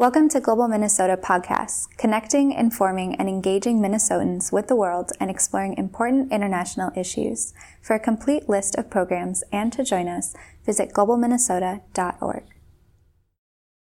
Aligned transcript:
Welcome 0.00 0.30
to 0.30 0.40
Global 0.40 0.66
Minnesota 0.66 1.18
Podcasts, 1.18 1.86
connecting, 1.98 2.52
informing, 2.52 3.16
and 3.16 3.28
engaging 3.28 3.82
Minnesotans 3.82 4.50
with 4.50 4.66
the 4.68 4.74
world 4.74 5.12
and 5.20 5.30
exploring 5.30 5.76
important 5.76 6.32
international 6.32 6.90
issues. 6.96 7.52
For 7.82 7.96
a 7.96 8.00
complete 8.00 8.48
list 8.48 8.76
of 8.76 8.88
programs 8.88 9.44
and 9.52 9.70
to 9.74 9.84
join 9.84 10.08
us, 10.08 10.34
visit 10.64 10.94
globalminnesota.org. 10.94 12.44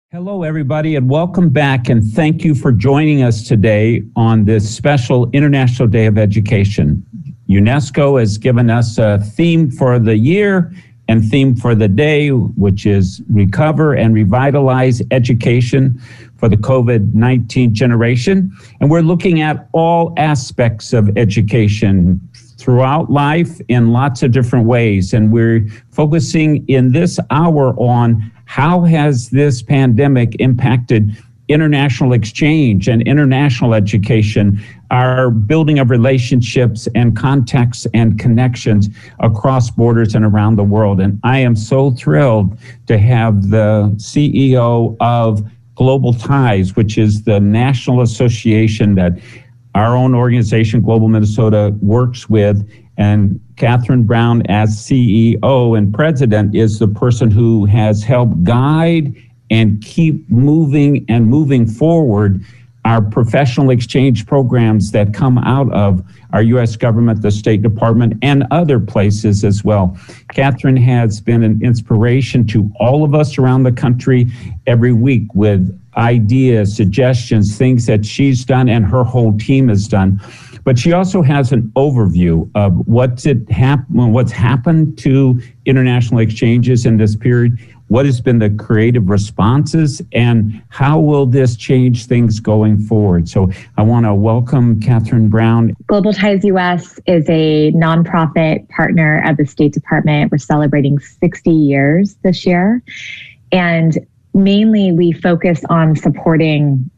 Hello, 0.09 0.43
everybody, 0.43 0.95
and 0.95 1.09
welcome 1.09 1.49
back. 1.49 1.89
And 1.89 2.01
thank 2.01 2.45
you 2.45 2.55
for 2.55 2.71
joining 2.71 3.21
us 3.21 3.45
today 3.45 4.01
on 4.15 4.45
this 4.45 4.73
special 4.73 5.29
International 5.31 5.89
Day 5.89 6.05
of 6.05 6.17
Education. 6.17 7.05
UNESCO 7.49 8.17
has 8.17 8.37
given 8.37 8.69
us 8.69 8.97
a 8.97 9.19
theme 9.19 9.69
for 9.69 9.99
the 9.99 10.17
year 10.17 10.71
and 11.07 11.23
theme 11.23 11.55
for 11.55 11.73
the 11.73 11.87
day, 11.87 12.29
which 12.29 12.85
is 12.85 13.21
Recover 13.29 13.93
and 13.93 14.13
Revitalize 14.13 15.01
Education 15.11 16.01
for 16.37 16.49
the 16.49 16.57
COVID 16.57 17.13
19 17.13 17.73
generation. 17.73 18.51
And 18.79 18.89
we're 18.89 19.01
looking 19.01 19.41
at 19.41 19.67
all 19.71 20.13
aspects 20.17 20.93
of 20.93 21.17
education 21.17 22.21
throughout 22.57 23.09
life 23.11 23.59
in 23.67 23.91
lots 23.91 24.23
of 24.23 24.31
different 24.31 24.65
ways. 24.65 25.13
And 25.13 25.31
we're 25.31 25.67
focusing 25.91 26.67
in 26.67 26.91
this 26.91 27.19
hour 27.29 27.73
on 27.79 28.31
how 28.45 28.81
has 28.83 29.29
this 29.29 29.61
pandemic 29.61 30.35
impacted 30.39 31.15
international 31.49 32.13
exchange 32.13 32.87
and 32.87 33.01
international 33.03 33.73
education 33.73 34.61
our 34.91 35.29
building 35.29 35.79
of 35.79 35.89
relationships 35.89 36.87
and 36.95 37.15
contacts 37.15 37.85
and 37.93 38.19
connections 38.19 38.89
across 39.19 39.69
borders 39.69 40.15
and 40.15 40.23
around 40.23 40.55
the 40.55 40.63
world. 40.63 41.01
And 41.01 41.19
I 41.23 41.39
am 41.39 41.55
so 41.55 41.91
thrilled 41.91 42.57
to 42.87 42.97
have 42.97 43.49
the 43.49 43.93
CEO 43.97 44.95
of 44.99 45.45
Global 45.75 46.13
Ties, 46.13 46.75
which 46.75 46.97
is 46.97 47.23
the 47.23 47.39
national 47.39 48.01
association 48.01 48.95
that 48.95 49.19
our 49.75 49.95
own 49.95 50.15
organization, 50.15 50.81
Global 50.81 51.07
Minnesota, 51.07 51.75
works 51.81 52.29
with. 52.29 52.67
And 52.97 53.39
Katherine 53.57 54.03
Brown, 54.03 54.41
as 54.47 54.75
CEO 54.75 55.77
and 55.77 55.93
president, 55.93 56.55
is 56.55 56.79
the 56.79 56.87
person 56.87 57.29
who 57.29 57.65
has 57.65 58.03
helped 58.03 58.43
guide 58.43 59.15
and 59.49 59.81
keep 59.83 60.29
moving 60.29 61.05
and 61.07 61.27
moving 61.27 61.65
forward 61.65 62.43
our 62.87 63.01
professional 63.01 63.69
exchange 63.69 64.25
programs 64.25 64.91
that 64.91 65.13
come 65.13 65.37
out 65.39 65.69
of 65.73 66.01
our 66.31 66.41
U.S. 66.41 66.77
government, 66.77 67.21
the 67.21 67.31
State 67.31 67.61
Department, 67.61 68.13
and 68.21 68.45
other 68.49 68.79
places 68.79 69.43
as 69.43 69.61
well. 69.61 69.97
Katherine 70.33 70.77
has 70.77 71.19
been 71.19 71.43
an 71.43 71.61
inspiration 71.61 72.47
to 72.47 72.71
all 72.79 73.03
of 73.03 73.13
us 73.13 73.37
around 73.37 73.63
the 73.63 73.73
country 73.73 74.27
every 74.67 74.93
week 74.93 75.23
with 75.33 75.77
ideas, 75.97 76.73
suggestions, 76.73 77.57
things 77.57 77.85
that 77.87 78.05
she's 78.05 78.45
done 78.45 78.69
and 78.69 78.85
her 78.85 79.03
whole 79.03 79.37
team 79.37 79.67
has 79.67 79.89
done. 79.89 80.21
But 80.63 80.79
she 80.79 80.93
also 80.93 81.21
has 81.21 81.51
an 81.51 81.63
overview 81.75 82.49
of 82.55 82.87
what's 82.87 83.25
it 83.25 83.49
hap- 83.49 83.89
what's 83.89 84.31
happened 84.31 84.97
to 84.99 85.41
international 85.65 86.19
exchanges 86.19 86.85
in 86.85 86.97
this 86.97 87.15
period, 87.17 87.57
what 87.87 88.05
has 88.05 88.19
been 88.19 88.39
the 88.39 88.49
creative 88.49 89.09
responses, 89.09 90.01
and 90.11 90.61
how 90.69 90.99
will 90.99 91.25
this 91.25 91.55
change 91.55 92.05
things 92.05 92.39
going 92.39 92.79
forward? 92.79 93.29
So 93.29 93.49
I 93.77 93.83
want 93.83 94.05
to 94.05 94.13
welcome 94.13 94.79
Katherine 94.81 95.29
Brown. 95.29 95.73
Global 95.87 96.13
Ties 96.13 96.43
US 96.43 96.99
is 97.05 97.29
a 97.29 97.71
nonprofit 97.71 98.67
partner 98.69 99.23
of 99.25 99.37
the 99.37 99.45
State 99.45 99.73
Department. 99.73 100.31
We're 100.31 100.37
celebrating 100.37 100.99
60 100.99 101.49
years 101.49 102.15
this 102.23 102.45
year. 102.45 102.83
And 103.51 103.97
mainly 104.33 104.91
we 104.91 105.11
focus 105.11 105.63
on 105.69 105.95
supporting 105.95 106.89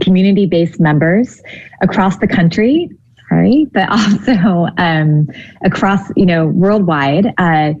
community 0.00 0.46
based 0.46 0.78
members 0.78 1.40
across 1.80 2.18
the 2.18 2.26
country 2.26 2.90
right 3.30 3.66
but 3.72 3.88
also 3.90 4.68
um, 4.76 5.26
across 5.64 6.10
you 6.14 6.26
know 6.26 6.46
worldwide 6.48 7.32
uh, 7.38 7.72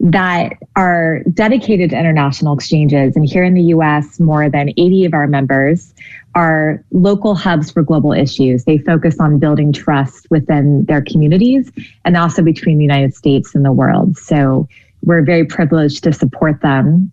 that 0.00 0.52
are 0.76 1.22
dedicated 1.32 1.90
to 1.90 1.98
international 1.98 2.54
exchanges. 2.54 3.16
And 3.16 3.24
here 3.24 3.44
in 3.44 3.54
the 3.54 3.62
US, 3.62 4.20
more 4.20 4.48
than 4.50 4.70
80 4.70 5.06
of 5.06 5.14
our 5.14 5.26
members 5.26 5.94
are 6.34 6.84
local 6.92 7.34
hubs 7.34 7.70
for 7.70 7.82
global 7.82 8.12
issues. 8.12 8.64
They 8.64 8.78
focus 8.78 9.18
on 9.18 9.38
building 9.38 9.72
trust 9.72 10.26
within 10.30 10.84
their 10.84 11.02
communities 11.02 11.72
and 12.04 12.16
also 12.16 12.42
between 12.42 12.76
the 12.76 12.84
United 12.84 13.14
States 13.14 13.54
and 13.54 13.64
the 13.64 13.72
world. 13.72 14.18
So 14.18 14.68
we're 15.02 15.22
very 15.22 15.46
privileged 15.46 16.04
to 16.04 16.12
support 16.12 16.60
them 16.60 17.10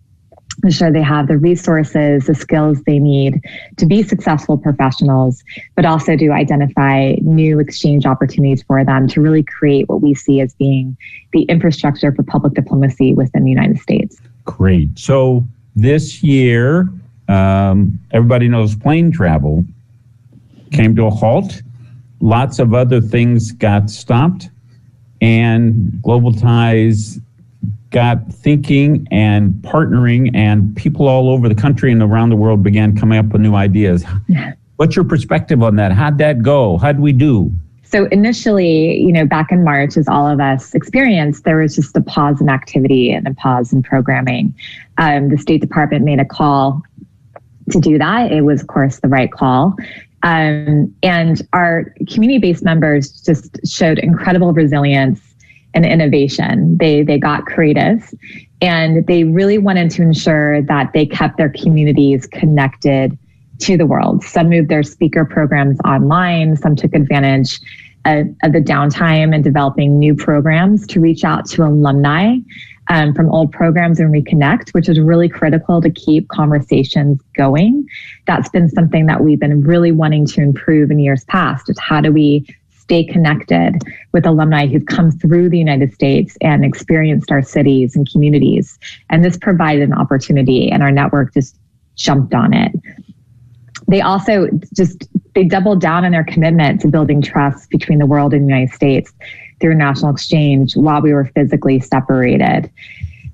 ensure 0.62 0.92
they 0.92 1.02
have 1.02 1.28
the 1.28 1.38
resources, 1.38 2.26
the 2.26 2.34
skills 2.34 2.82
they 2.82 2.98
need 2.98 3.40
to 3.76 3.86
be 3.86 4.02
successful 4.02 4.56
professionals, 4.56 5.42
but 5.74 5.84
also 5.84 6.16
to 6.16 6.30
identify 6.30 7.14
new 7.22 7.58
exchange 7.58 8.06
opportunities 8.06 8.62
for 8.62 8.84
them 8.84 9.08
to 9.08 9.20
really 9.20 9.42
create 9.42 9.88
what 9.88 10.00
we 10.00 10.14
see 10.14 10.40
as 10.40 10.54
being 10.54 10.96
the 11.32 11.42
infrastructure 11.42 12.12
for 12.12 12.22
public 12.22 12.54
diplomacy 12.54 13.14
within 13.14 13.44
the 13.44 13.50
United 13.50 13.78
States. 13.78 14.20
Great. 14.44 14.98
So 14.98 15.44
this 15.74 16.22
year, 16.22 16.88
um, 17.28 17.98
everybody 18.12 18.48
knows 18.48 18.76
plane 18.76 19.10
travel 19.10 19.64
came 20.72 20.94
to 20.96 21.06
a 21.06 21.10
halt. 21.10 21.62
Lots 22.20 22.58
of 22.58 22.74
other 22.74 23.00
things 23.00 23.52
got 23.52 23.90
stopped, 23.90 24.48
and 25.20 26.00
Global 26.02 26.32
Ties 26.32 27.18
got 27.90 28.32
thinking 28.32 29.06
and 29.10 29.52
partnering, 29.62 30.30
and 30.34 30.74
people 30.76 31.08
all 31.08 31.30
over 31.30 31.48
the 31.48 31.54
country 31.54 31.92
and 31.92 32.02
around 32.02 32.30
the 32.30 32.36
world 32.36 32.62
began 32.62 32.96
coming 32.96 33.18
up 33.18 33.26
with 33.26 33.40
new 33.40 33.54
ideas. 33.54 34.04
What's 34.76 34.96
your 34.96 35.04
perspective 35.04 35.62
on 35.62 35.76
that? 35.76 35.92
How'd 35.92 36.18
that 36.18 36.42
go? 36.42 36.78
How'd 36.78 36.98
we 36.98 37.12
do? 37.12 37.52
So 37.84 38.06
initially, 38.06 39.00
you 39.00 39.12
know, 39.12 39.24
back 39.24 39.52
in 39.52 39.62
March, 39.62 39.96
as 39.96 40.08
all 40.08 40.26
of 40.26 40.40
us 40.40 40.74
experienced, 40.74 41.44
there 41.44 41.58
was 41.58 41.76
just 41.76 41.96
a 41.96 42.00
pause 42.00 42.40
in 42.40 42.48
activity 42.48 43.12
and 43.12 43.28
a 43.28 43.34
pause 43.34 43.72
in 43.72 43.84
programming. 43.84 44.52
Um, 44.98 45.28
the 45.28 45.38
State 45.38 45.60
Department 45.60 46.04
made 46.04 46.18
a 46.18 46.24
call 46.24 46.82
to 47.70 47.78
do 47.78 47.96
that. 47.98 48.32
It 48.32 48.40
was, 48.40 48.62
of 48.62 48.66
course, 48.66 48.98
the 48.98 49.06
right 49.08 49.30
call. 49.30 49.76
Um, 50.24 50.92
and 51.02 51.46
our 51.52 51.94
community 52.08 52.38
based 52.38 52.64
members 52.64 53.20
just 53.22 53.64
showed 53.64 53.98
incredible 54.00 54.52
resilience 54.52 55.20
and 55.74 55.84
innovation. 55.84 56.76
They 56.78 57.02
they 57.02 57.18
got 57.18 57.46
creative 57.46 58.12
and 58.60 59.06
they 59.06 59.24
really 59.24 59.58
wanted 59.58 59.90
to 59.92 60.02
ensure 60.02 60.62
that 60.62 60.92
they 60.94 61.04
kept 61.04 61.36
their 61.36 61.50
communities 61.50 62.26
connected 62.26 63.18
to 63.60 63.76
the 63.76 63.86
world. 63.86 64.24
Some 64.24 64.48
moved 64.48 64.68
their 64.68 64.82
speaker 64.82 65.24
programs 65.24 65.78
online, 65.84 66.56
some 66.56 66.74
took 66.74 66.94
advantage 66.94 67.60
of, 68.04 68.26
the 68.42 68.60
downtime 68.60 69.34
and 69.34 69.42
developing 69.42 69.98
new 69.98 70.14
programs 70.14 70.86
to 70.88 71.00
reach 71.00 71.24
out 71.24 71.46
to 71.46 71.64
alumni 71.64 72.36
um, 72.88 73.14
from 73.14 73.30
old 73.30 73.50
programs 73.52 73.98
and 73.98 74.12
reconnect, 74.12 74.70
which 74.74 74.88
is 74.88 75.00
really 75.00 75.28
critical 75.28 75.80
to 75.80 75.90
keep 75.90 76.28
conversations 76.28 77.20
going. 77.36 77.86
That's 78.26 78.48
been 78.50 78.68
something 78.68 79.06
that 79.06 79.22
we've 79.22 79.40
been 79.40 79.62
really 79.62 79.92
wanting 79.92 80.26
to 80.26 80.42
improve 80.42 80.90
in 80.90 80.98
years 80.98 81.24
past. 81.24 81.70
Is 81.70 81.78
how 81.78 82.00
do 82.00 82.12
we 82.12 82.46
stay 82.84 83.02
connected 83.02 83.80
with 84.12 84.26
alumni 84.26 84.66
who've 84.66 84.84
come 84.84 85.10
through 85.10 85.48
the 85.48 85.58
United 85.58 85.92
States 85.94 86.36
and 86.42 86.64
experienced 86.64 87.30
our 87.30 87.42
cities 87.42 87.96
and 87.96 88.10
communities. 88.10 88.78
And 89.08 89.24
this 89.24 89.38
provided 89.38 89.84
an 89.84 89.94
opportunity, 89.94 90.70
and 90.70 90.82
our 90.82 90.90
network 90.90 91.32
just 91.32 91.56
jumped 91.96 92.34
on 92.34 92.52
it. 92.52 92.72
They 93.88 94.02
also 94.02 94.48
just 94.74 95.08
they 95.34 95.44
doubled 95.44 95.80
down 95.80 96.04
on 96.04 96.12
their 96.12 96.24
commitment 96.24 96.80
to 96.82 96.88
building 96.88 97.22
trust 97.22 97.70
between 97.70 97.98
the 97.98 98.06
world 98.06 98.34
and 98.34 98.42
the 98.42 98.48
United 98.48 98.74
States 98.74 99.12
through 99.60 99.74
national 99.76 100.12
exchange 100.12 100.76
while 100.76 101.00
we 101.00 101.12
were 101.14 101.24
physically 101.34 101.80
separated. 101.80 102.70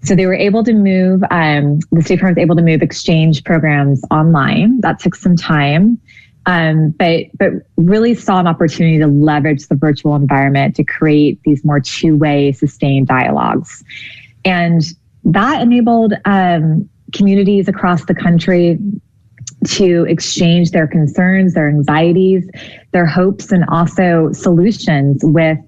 So 0.03 0.15
they 0.15 0.27
were 0.27 0.34
able 0.34 0.65
to 0.65 0.72
move, 0.72 1.22
um, 1.31 1.81
the 1.93 2.03
State 2.03 2.16
Department 2.16 2.39
was 2.39 2.43
able 2.43 2.56
to 2.56 2.62
move 2.62 2.83
exchange 2.83 3.44
programs 3.44 4.00
online. 4.10 4.81
That 4.81 4.99
took 4.99 5.15
some 5.15 5.36
time 5.36 6.01
um, 6.47 6.91
but 6.91 7.27
but 7.39 7.51
really 7.77 8.15
saw 8.15 8.41
an 8.41 8.47
opportunity 8.47 8.98
to 8.98 9.07
leverage 9.07 9.69
the 9.69 9.75
virtual 9.75 10.15
environment 10.15 10.75
to 10.77 10.84
create 10.84 11.41
these 11.45 11.65
more 11.65 11.81
two-way 11.81 12.53
sustained 12.53 13.07
dialogues. 13.07 13.84
And 14.45 14.83
that 15.25 15.60
enabled 15.60 16.15
um, 16.25 16.89
communities 17.13 17.69
across 17.69 18.04
the 18.07 18.15
country 18.15 18.78
to 19.66 20.07
exchange 20.09 20.71
their 20.71 20.87
concerns 20.87 21.53
their 21.53 21.69
anxieties 21.69 22.48
their 22.93 23.04
hopes 23.04 23.53
and 23.53 23.65
also 23.69 24.33
solutions 24.33 25.21
with 25.22 25.59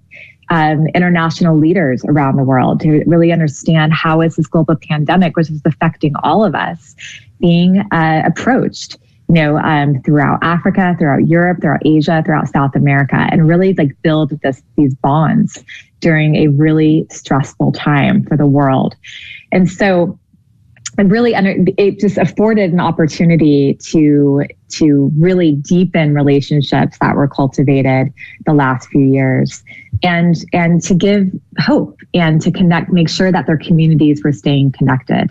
um, 0.48 0.86
international 0.94 1.58
leaders 1.58 2.04
around 2.06 2.36
the 2.36 2.42
world 2.42 2.80
to 2.80 3.04
really 3.06 3.32
understand 3.32 3.92
how 3.92 4.20
is 4.22 4.36
this 4.36 4.46
global 4.46 4.76
pandemic 4.76 5.36
which 5.36 5.50
is 5.50 5.60
affecting 5.66 6.14
all 6.22 6.44
of 6.44 6.54
us 6.54 6.94
being 7.38 7.80
uh, 7.92 8.22
approached 8.24 8.96
you 9.32 9.40
know, 9.40 9.56
um, 9.56 10.02
throughout 10.02 10.38
Africa, 10.42 10.94
throughout 10.98 11.26
Europe, 11.26 11.62
throughout 11.62 11.80
Asia, 11.86 12.22
throughout 12.22 12.48
South 12.48 12.76
America, 12.76 13.16
and 13.30 13.48
really 13.48 13.72
like 13.72 13.90
build 14.02 14.38
this 14.42 14.62
these 14.76 14.94
bonds 14.96 15.64
during 16.00 16.36
a 16.36 16.48
really 16.48 17.06
stressful 17.10 17.72
time 17.72 18.24
for 18.24 18.36
the 18.36 18.46
world. 18.46 18.94
And 19.50 19.70
so 19.70 20.18
and 20.98 21.10
really 21.10 21.34
under, 21.34 21.54
it 21.78 21.98
just 21.98 22.18
afforded 22.18 22.74
an 22.74 22.80
opportunity 22.80 23.78
to 23.84 24.44
to 24.72 25.10
really 25.16 25.52
deepen 25.52 26.14
relationships 26.14 26.98
that 27.00 27.16
were 27.16 27.26
cultivated 27.26 28.12
the 28.44 28.52
last 28.52 28.88
few 28.88 29.00
years 29.00 29.64
and 30.02 30.44
and 30.52 30.82
to 30.82 30.94
give 30.94 31.30
hope 31.58 31.98
and 32.12 32.42
to 32.42 32.50
connect 32.50 32.92
make 32.92 33.08
sure 33.08 33.32
that 33.32 33.46
their 33.46 33.56
communities 33.56 34.22
were 34.22 34.32
staying 34.32 34.72
connected 34.72 35.30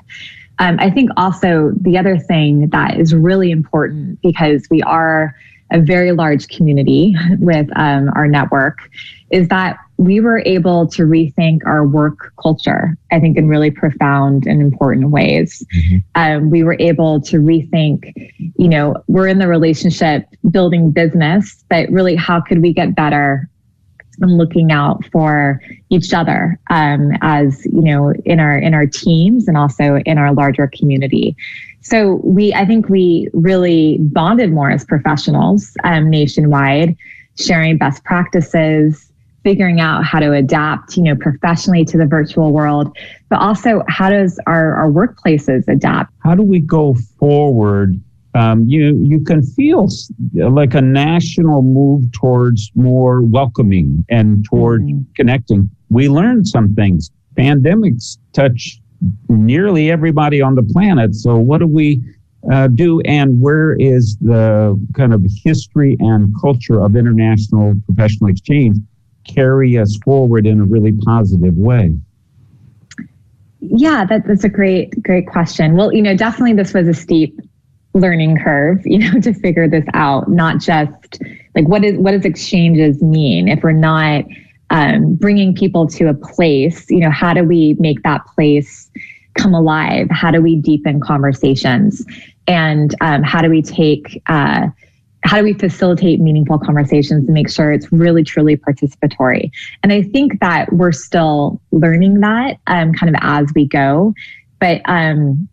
um, 0.60 0.78
i 0.80 0.90
think 0.90 1.10
also 1.18 1.72
the 1.82 1.98
other 1.98 2.18
thing 2.18 2.70
that 2.70 3.00
is 3.00 3.14
really 3.14 3.52
important 3.52 4.20
because 4.22 4.68
we 4.70 4.82
are 4.84 5.34
a 5.72 5.80
very 5.80 6.12
large 6.12 6.48
community 6.50 7.16
with 7.40 7.68
um, 7.76 8.10
our 8.16 8.28
network 8.28 8.90
is 9.32 9.48
that 9.48 9.78
we 9.98 10.20
were 10.20 10.42
able 10.46 10.88
to 10.88 11.04
rethink 11.04 11.62
our 11.66 11.86
work 11.86 12.34
culture, 12.42 12.98
I 13.12 13.20
think, 13.20 13.38
in 13.38 13.48
really 13.48 13.72
profound 13.72 14.46
and 14.46 14.62
important 14.62 15.12
ways. 15.12 15.64
Mm-hmm. 15.76 15.98
Um, 16.16 16.50
we 16.50 16.64
were 16.64 16.76
able 16.80 17.22
to 17.22 17.38
rethink, 17.38 18.12
you 18.58 18.68
know, 18.68 18.96
we're 19.08 19.28
in 19.28 19.38
the 19.38 19.48
relationship 19.48 20.26
building 20.50 20.92
business, 20.92 21.64
but 21.70 21.90
really, 21.90 22.16
how 22.16 22.42
could 22.42 22.62
we 22.62 22.74
get 22.74 22.96
better 22.96 23.48
and 24.22 24.38
looking 24.38 24.72
out 24.72 25.04
for 25.12 25.62
each 25.90 26.14
other 26.14 26.60
um, 26.70 27.12
as 27.22 27.66
you 27.66 27.82
know 27.82 28.14
in 28.26 28.40
our 28.40 28.58
in 28.58 28.74
our 28.74 28.86
teams 28.86 29.48
and 29.48 29.58
also 29.58 29.98
in 30.06 30.18
our 30.18 30.34
larger 30.34 30.68
community 30.68 31.36
so 31.82 32.22
we 32.24 32.54
i 32.54 32.66
think 32.66 32.90
we 32.90 33.28
really 33.34 33.98
bonded 34.00 34.52
more 34.52 34.70
as 34.70 34.86
professionals 34.86 35.76
um, 35.84 36.10
nationwide 36.10 36.96
sharing 37.38 37.78
best 37.78 38.04
practices 38.04 39.12
figuring 39.44 39.80
out 39.80 40.04
how 40.04 40.20
to 40.20 40.34
adapt, 40.34 40.96
you 40.96 41.04
know, 41.04 41.16
professionally 41.16 41.84
to 41.86 41.98
the 41.98 42.06
virtual 42.06 42.52
world, 42.52 42.96
but 43.30 43.40
also 43.40 43.84
how 43.88 44.10
does 44.10 44.40
our, 44.46 44.76
our 44.76 44.92
workplaces 44.92 45.68
adapt? 45.68 46.14
How 46.20 46.36
do 46.36 46.44
we 46.44 46.60
go 46.60 46.94
forward? 46.94 48.00
Um, 48.34 48.66
you 48.66 48.98
you 49.04 49.20
can 49.24 49.44
feel 49.44 49.90
like 50.34 50.74
a 50.74 50.82
national 50.82 51.62
move 51.62 52.12
towards 52.14 52.72
more 52.76 53.22
welcoming 53.22 54.06
and 54.10 54.46
toward 54.46 54.84
mm-hmm. 54.84 55.02
connecting. 55.16 55.70
We 55.90 56.08
learned 56.08 56.48
some 56.48 56.74
things. 56.74 57.12
Pandemics 57.38 58.18
touch 58.34 58.80
nearly 59.28 59.92
everybody 59.92 60.42
on 60.42 60.56
the 60.56 60.64
planet. 60.64 61.16
So 61.16 61.38
what 61.38 61.58
do 61.60 61.68
we 61.68 62.02
uh, 62.52 62.68
do, 62.68 63.02
and 63.02 63.42
where 63.42 63.74
is 63.74 64.18
the 64.22 64.80
kind 64.96 65.14
of 65.14 65.26
history 65.44 65.98
and 66.00 66.34
culture 66.40 66.82
of 66.82 66.96
international 66.96 67.76
professional 67.88 68.30
exchange? 68.30 68.78
carry 69.24 69.78
us 69.78 69.98
forward 70.04 70.46
in 70.46 70.60
a 70.60 70.66
really 70.66 70.92
positive 70.92 71.56
way? 71.56 71.96
Yeah, 73.60 74.06
that, 74.06 74.26
that's 74.26 74.44
a 74.44 74.50
great, 74.50 75.02
great 75.04 75.28
question. 75.28 75.76
Well, 75.76 75.94
you 75.94 76.02
know, 76.02 76.16
definitely 76.16 76.54
this 76.54 76.74
was 76.74 76.88
a 76.88 76.94
steep 76.94 77.40
learning 77.94 78.38
curve, 78.44 78.82
you 78.86 79.00
know, 79.00 79.20
to 79.22 79.34
figure 79.34 79.68
this 79.68 79.86
out, 79.94 80.30
not 80.30 80.60
just 80.60 81.22
like 81.56 81.68
what 81.68 81.84
is 81.84 81.98
what 81.98 82.12
does 82.12 82.26
exchanges 82.26 83.02
mean 83.02 83.48
if 83.48 83.62
we're 83.64 83.72
not 83.72 84.24
um, 84.70 85.16
bringing 85.16 85.54
people 85.54 85.86
to 85.88 86.08
a 86.08 86.14
place, 86.14 86.90
you 86.90 87.00
know, 87.00 87.10
how 87.10 87.34
do 87.34 87.44
we 87.44 87.76
make 87.80 88.02
that 88.04 88.26
place 88.26 88.90
come 89.36 89.54
alive? 89.54 90.08
How 90.10 90.32
do 90.32 90.42
we 90.42 90.56
deepen 90.56 91.02
conversations? 91.02 92.06
And 92.48 92.96
um, 93.02 93.24
how 93.24 93.42
do 93.42 93.50
we 93.50 93.62
take 93.62 94.22
uh, 94.28 94.68
how 95.24 95.38
do 95.38 95.44
we 95.44 95.54
facilitate 95.54 96.20
meaningful 96.20 96.58
conversations 96.58 97.26
and 97.26 97.34
make 97.34 97.50
sure 97.50 97.72
it's 97.72 97.92
really 97.92 98.24
truly 98.24 98.58
participatory 98.58 99.52
and 99.84 99.94
i 99.94 100.02
think 100.02 100.40
that 100.40 100.72
we're 100.74 100.92
still 100.92 101.62
learning 101.72 102.20
that 102.22 102.58
um, 102.68 102.92
kind 102.94 103.16
of 103.16 103.20
as 103.22 103.48
we 103.56 103.68
go 103.68 104.14
but 104.60 104.82
um, 104.86 105.48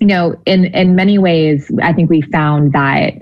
you 0.00 0.06
know 0.06 0.40
in 0.46 0.66
in 0.66 0.94
many 0.94 1.18
ways 1.18 1.70
i 1.82 1.92
think 1.92 2.10
we 2.10 2.20
found 2.22 2.72
that 2.72 3.14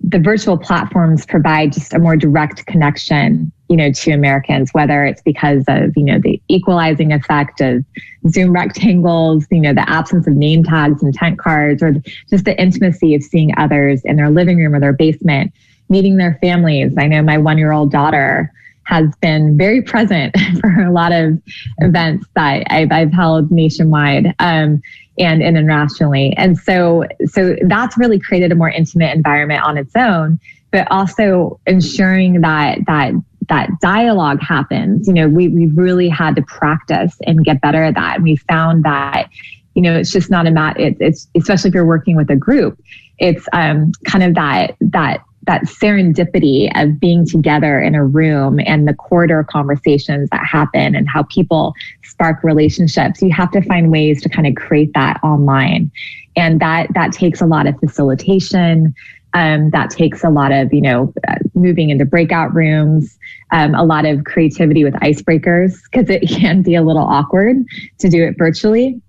the 0.00 0.18
virtual 0.18 0.56
platforms 0.56 1.26
provide 1.26 1.72
just 1.72 1.92
a 1.92 1.98
more 1.98 2.16
direct 2.16 2.66
connection 2.66 3.50
you 3.68 3.76
know 3.76 3.90
to 3.92 4.12
americans 4.12 4.72
whether 4.72 5.04
it's 5.04 5.22
because 5.22 5.64
of 5.68 5.92
you 5.96 6.04
know 6.04 6.18
the 6.18 6.40
equalizing 6.48 7.12
effect 7.12 7.60
of 7.60 7.84
zoom 8.28 8.52
rectangles 8.52 9.46
you 9.50 9.60
know 9.60 9.74
the 9.74 9.88
absence 9.88 10.26
of 10.26 10.34
name 10.34 10.64
tags 10.64 11.02
and 11.02 11.14
tent 11.14 11.38
cards 11.38 11.82
or 11.82 11.94
just 12.28 12.44
the 12.44 12.60
intimacy 12.60 13.14
of 13.14 13.22
seeing 13.22 13.52
others 13.58 14.00
in 14.04 14.16
their 14.16 14.30
living 14.30 14.58
room 14.58 14.74
or 14.74 14.80
their 14.80 14.92
basement 14.92 15.52
meeting 15.88 16.16
their 16.16 16.38
families. 16.40 16.92
I 16.98 17.06
know 17.06 17.22
my 17.22 17.38
one 17.38 17.58
year 17.58 17.72
old 17.72 17.90
daughter 17.90 18.52
has 18.84 19.14
been 19.16 19.56
very 19.56 19.82
present 19.82 20.34
for 20.60 20.80
a 20.80 20.92
lot 20.92 21.12
of 21.12 21.40
events 21.78 22.26
that 22.34 22.64
I've, 22.70 22.92
I've 22.92 23.12
held 23.12 23.50
nationwide. 23.50 24.34
Um, 24.38 24.80
and 25.18 25.42
internationally. 25.42 26.34
And 26.36 26.58
so, 26.58 27.04
so 27.26 27.56
that's 27.66 27.96
really 27.98 28.18
created 28.18 28.52
a 28.52 28.54
more 28.54 28.70
intimate 28.70 29.14
environment 29.14 29.62
on 29.62 29.78
its 29.78 29.94
own, 29.96 30.38
but 30.70 30.86
also 30.90 31.60
ensuring 31.66 32.40
that 32.42 32.78
that 32.86 33.12
that 33.48 33.70
dialogue 33.80 34.40
happens. 34.40 35.06
You 35.06 35.14
know, 35.14 35.28
we 35.28 35.48
we 35.48 35.66
really 35.66 36.08
had 36.08 36.36
to 36.36 36.42
practice 36.42 37.16
and 37.26 37.44
get 37.44 37.60
better 37.60 37.82
at 37.82 37.94
that. 37.94 38.16
And 38.16 38.24
we 38.24 38.36
found 38.36 38.84
that, 38.84 39.28
you 39.74 39.82
know, 39.82 39.96
it's 39.96 40.10
just 40.10 40.30
not 40.30 40.46
a 40.46 40.50
mat. 40.50 40.78
It, 40.78 40.96
it's 41.00 41.28
especially 41.36 41.68
if 41.68 41.74
you're 41.74 41.86
working 41.86 42.16
with 42.16 42.30
a 42.30 42.36
group, 42.36 42.78
it's 43.18 43.46
um, 43.52 43.92
kind 44.04 44.24
of 44.24 44.34
that 44.34 44.76
that 44.80 45.22
that 45.46 45.62
serendipity 45.64 46.70
of 46.80 46.98
being 46.98 47.26
together 47.26 47.80
in 47.80 47.94
a 47.94 48.04
room 48.04 48.58
and 48.66 48.86
the 48.86 48.94
corridor 48.94 49.44
conversations 49.44 50.28
that 50.30 50.44
happen 50.44 50.94
and 50.94 51.08
how 51.08 51.22
people 51.24 51.74
spark 52.02 52.42
relationships 52.42 53.22
you 53.22 53.32
have 53.32 53.50
to 53.50 53.62
find 53.62 53.90
ways 53.90 54.22
to 54.22 54.28
kind 54.28 54.46
of 54.46 54.54
create 54.54 54.92
that 54.94 55.20
online. 55.22 55.90
And 56.36 56.60
that 56.60 56.92
that 56.94 57.12
takes 57.12 57.40
a 57.40 57.46
lot 57.46 57.66
of 57.66 57.78
facilitation. 57.80 58.94
Um, 59.34 59.70
that 59.70 59.90
takes 59.90 60.24
a 60.24 60.30
lot 60.30 60.52
of 60.52 60.72
you 60.72 60.80
know 60.80 61.12
moving 61.54 61.90
into 61.90 62.04
breakout 62.04 62.54
rooms 62.54 63.18
um, 63.52 63.74
a 63.74 63.84
lot 63.84 64.06
of 64.06 64.24
creativity 64.24 64.82
with 64.82 64.94
icebreakers 64.94 65.82
because 65.84 66.08
it 66.08 66.20
can 66.28 66.62
be 66.62 66.74
a 66.74 66.82
little 66.82 67.02
awkward 67.02 67.56
to 67.98 68.08
do 68.08 68.24
it 68.24 68.36
virtually 68.38 69.00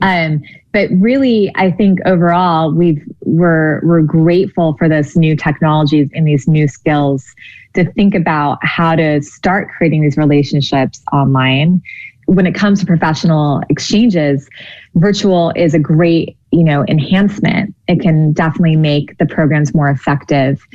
um, 0.00 0.42
but 0.72 0.88
really, 0.92 1.52
I 1.54 1.70
think 1.70 2.00
overall, 2.04 2.72
we've 2.72 3.02
we're 3.20 3.80
we're 3.84 4.02
grateful 4.02 4.76
for 4.76 4.88
this 4.88 5.16
new 5.16 5.36
technologies 5.36 6.08
and 6.14 6.26
these 6.26 6.48
new 6.48 6.68
skills 6.68 7.34
to 7.74 7.90
think 7.92 8.14
about 8.14 8.58
how 8.62 8.94
to 8.96 9.20
start 9.22 9.68
creating 9.76 10.02
these 10.02 10.16
relationships 10.16 11.02
online. 11.12 11.82
When 12.26 12.46
it 12.46 12.54
comes 12.54 12.80
to 12.80 12.86
professional 12.86 13.62
exchanges, 13.68 14.48
virtual 14.94 15.52
is 15.54 15.74
a 15.74 15.78
great 15.78 16.36
you 16.50 16.64
know 16.64 16.84
enhancement. 16.88 17.74
It 17.88 18.00
can 18.00 18.32
definitely 18.32 18.76
make 18.76 19.16
the 19.18 19.26
programs 19.26 19.74
more 19.74 19.88
effective, 19.88 20.66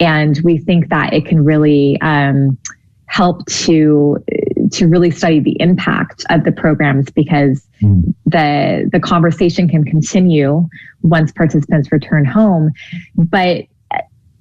and 0.00 0.38
we 0.42 0.58
think 0.58 0.88
that 0.88 1.12
it 1.12 1.24
can 1.26 1.44
really 1.44 2.00
um, 2.00 2.58
help 3.06 3.46
to 3.46 4.22
to 4.72 4.86
really 4.86 5.10
study 5.10 5.40
the 5.40 5.56
impact 5.60 6.24
of 6.30 6.44
the 6.44 6.52
programs 6.52 7.10
because 7.10 7.66
mm. 7.82 8.02
the 8.24 8.88
the 8.92 9.00
conversation 9.00 9.68
can 9.68 9.84
continue 9.84 10.68
once 11.02 11.32
participants 11.32 11.90
return 11.92 12.24
home 12.24 12.70
but 13.14 13.64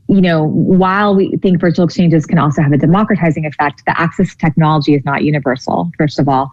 you 0.07 0.21
know 0.21 0.43
while 0.43 1.15
we 1.15 1.35
think 1.37 1.59
virtual 1.59 1.85
exchanges 1.85 2.25
can 2.25 2.37
also 2.37 2.61
have 2.61 2.71
a 2.71 2.77
democratizing 2.77 3.45
effect 3.45 3.83
the 3.85 3.99
access 3.99 4.31
to 4.31 4.37
technology 4.37 4.93
is 4.93 5.03
not 5.05 5.23
universal 5.23 5.91
first 5.97 6.19
of 6.19 6.27
all 6.29 6.49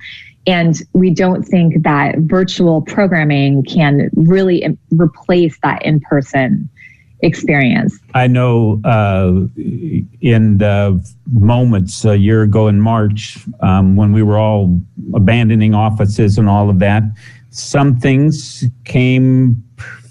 and 0.47 0.83
we 0.93 1.11
don't 1.11 1.45
think 1.45 1.85
that 1.85 2.17
virtual 2.19 2.83
programming 2.83 3.63
can 3.63 4.11
really 4.15 4.77
replace 4.91 5.57
that 5.63 5.85
in 5.85 6.01
person 6.01 6.69
experience. 7.23 7.99
I 8.15 8.27
know 8.27 8.81
uh, 8.85 9.47
in 10.21 10.59
the 10.59 11.03
moments 11.31 12.05
a 12.05 12.17
year 12.19 12.43
ago 12.43 12.69
in 12.69 12.81
March, 12.81 13.39
um, 13.61 13.97
when 13.97 14.13
we 14.13 14.23
were 14.23 14.39
all 14.39 14.81
abandoning 15.15 15.75
offices 15.75 16.37
and 16.37 16.49
all 16.49 16.69
of 16.69 16.79
that, 16.81 17.05
some 17.51 17.99
things 17.99 18.65
came 18.85 19.63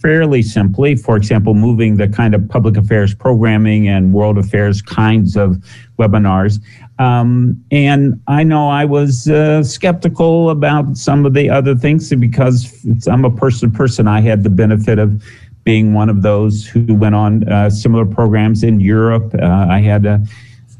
fairly 0.01 0.41
simply. 0.41 0.96
For 0.96 1.15
example, 1.15 1.53
moving 1.53 1.98
the 1.98 2.08
kind 2.08 2.34
of 2.34 2.48
public 2.50 2.75
affairs 2.75 3.13
programming 3.13 3.88
and 3.88 4.13
world 4.13 4.38
affairs 4.38 4.82
kinds 4.82 5.36
of 5.36 5.58
webinars. 6.00 6.60
Um, 6.98 7.63
and 7.72 8.20
I 8.27 8.44
know 8.44 8.70
I 8.70 8.86
was 8.86 9.27
uh, 9.27 9.63
skeptical 9.63 10.50
about 10.50 10.98
some 10.98 11.25
of 11.25 11.34
the 11.34 11.50
other 11.50 11.75
things 11.75 12.13
because 12.15 12.86
I'm 13.08 13.25
a 13.25 13.32
person 13.32 13.72
to 13.72 13.77
person. 13.77 14.08
I 14.08 14.22
had 14.22 14.44
the 14.44 14.50
benefit 14.50 15.00
of 15.00 15.24
being 15.63 15.94
one 15.94 16.10
of 16.10 16.22
those 16.22 16.65
who 16.65 16.94
went 16.94 17.15
on 17.15 17.48
uh, 17.50 17.70
similar 17.70 18.06
programs 18.06 18.63
in 18.63 18.80
Europe. 18.80 19.34
Uh, 19.34 19.68
I 19.70 19.80
had 19.80 20.06
a, 20.06 20.25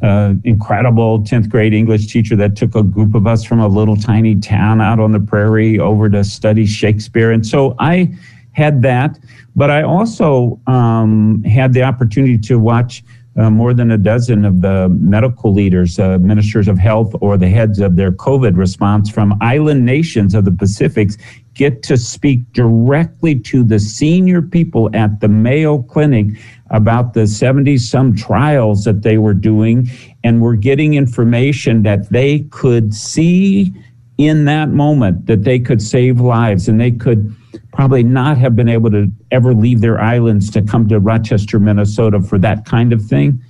a, 0.02 0.36
incredible 0.44 1.20
10th 1.20 1.50
grade 1.50 1.74
English 1.74 2.08
teacher 2.08 2.36
that 2.36 2.56
took 2.56 2.76
a 2.76 2.84
group 2.84 3.14
of 3.14 3.28
us 3.28 3.44
from 3.44 3.60
a 3.60 3.68
little 3.68 3.96
tiny 3.96 4.36
town 4.36 4.82
out 4.82 5.00
on 5.00 5.12
the 5.12 5.20
prairie 5.20 5.80
over 5.80 6.10
to 6.10 6.24
study 6.24 6.66
Shakespeare. 6.66 7.32
And 7.32 7.46
so 7.46 7.76
I 7.80 8.16
had 8.54 8.82
that, 8.82 9.20
but 9.56 9.70
I 9.70 9.84
also 9.84 10.60
um, 10.68 11.44
had 11.44 11.74
the 11.74 11.84
opportunity 11.84 12.38
to 12.40 12.60
watch 12.60 13.04
uh, 13.38 13.50
more 13.50 13.74
than 13.74 13.92
a 13.92 13.98
dozen 13.98 14.44
of 14.44 14.62
the 14.62 14.90
medical 14.90 15.54
leaders, 15.54 15.98
uh, 16.00 16.18
ministers 16.20 16.68
of 16.68 16.78
health, 16.78 17.16
or 17.22 17.38
the 17.38 17.50
heads 17.50 17.80
of 17.80 17.96
their 17.96 18.12
COVID 18.12 18.58
response 18.58 19.10
from 19.10 19.38
island 19.42 19.86
nations 19.86 20.36
of 20.36 20.44
the 20.44 20.52
Pacifics 20.52 21.18
get 21.54 21.84
to 21.84 21.98
speak 21.98 22.40
directly 22.54 23.40
to 23.40 23.64
the 23.64 23.80
senior 23.80 24.42
people 24.42 24.90
at 24.94 25.20
the 25.22 25.28
Mayo 25.28 25.82
Clinic 25.84 26.28
about 26.70 27.14
the 27.14 27.28
70 27.28 27.78
some 27.78 28.16
trials 28.16 28.84
that 28.84 29.02
they 29.04 29.18
were 29.18 29.34
doing. 29.34 29.90
And 30.24 30.42
we're 30.42 30.56
getting 30.56 30.94
information 30.94 31.84
that 31.84 32.10
they 32.10 32.40
could 32.52 32.94
see 32.94 33.74
in 34.18 34.46
that 34.46 34.70
moment 34.70 35.26
that 35.26 35.44
they 35.44 35.60
could 35.60 35.82
save 35.82 36.20
lives 36.20 36.68
and 36.68 36.80
they 36.80 36.92
could 36.92 37.36
probably 37.72 38.04
not 38.04 38.38
have 38.38 38.56
been 38.56 38.70
able 38.70 38.92
to 38.92 39.12
ever 39.32 39.54
leave 39.54 39.82
their 39.82 40.00
islands 40.00 40.50
to 40.52 40.62
come 40.62 40.88
to 40.90 41.00
Rochester, 41.00 41.60
Minnesota 41.60 42.22
for 42.22 42.38
that 42.40 42.66
kind 42.66 42.92
of 42.94 43.02
thing. 43.04 43.42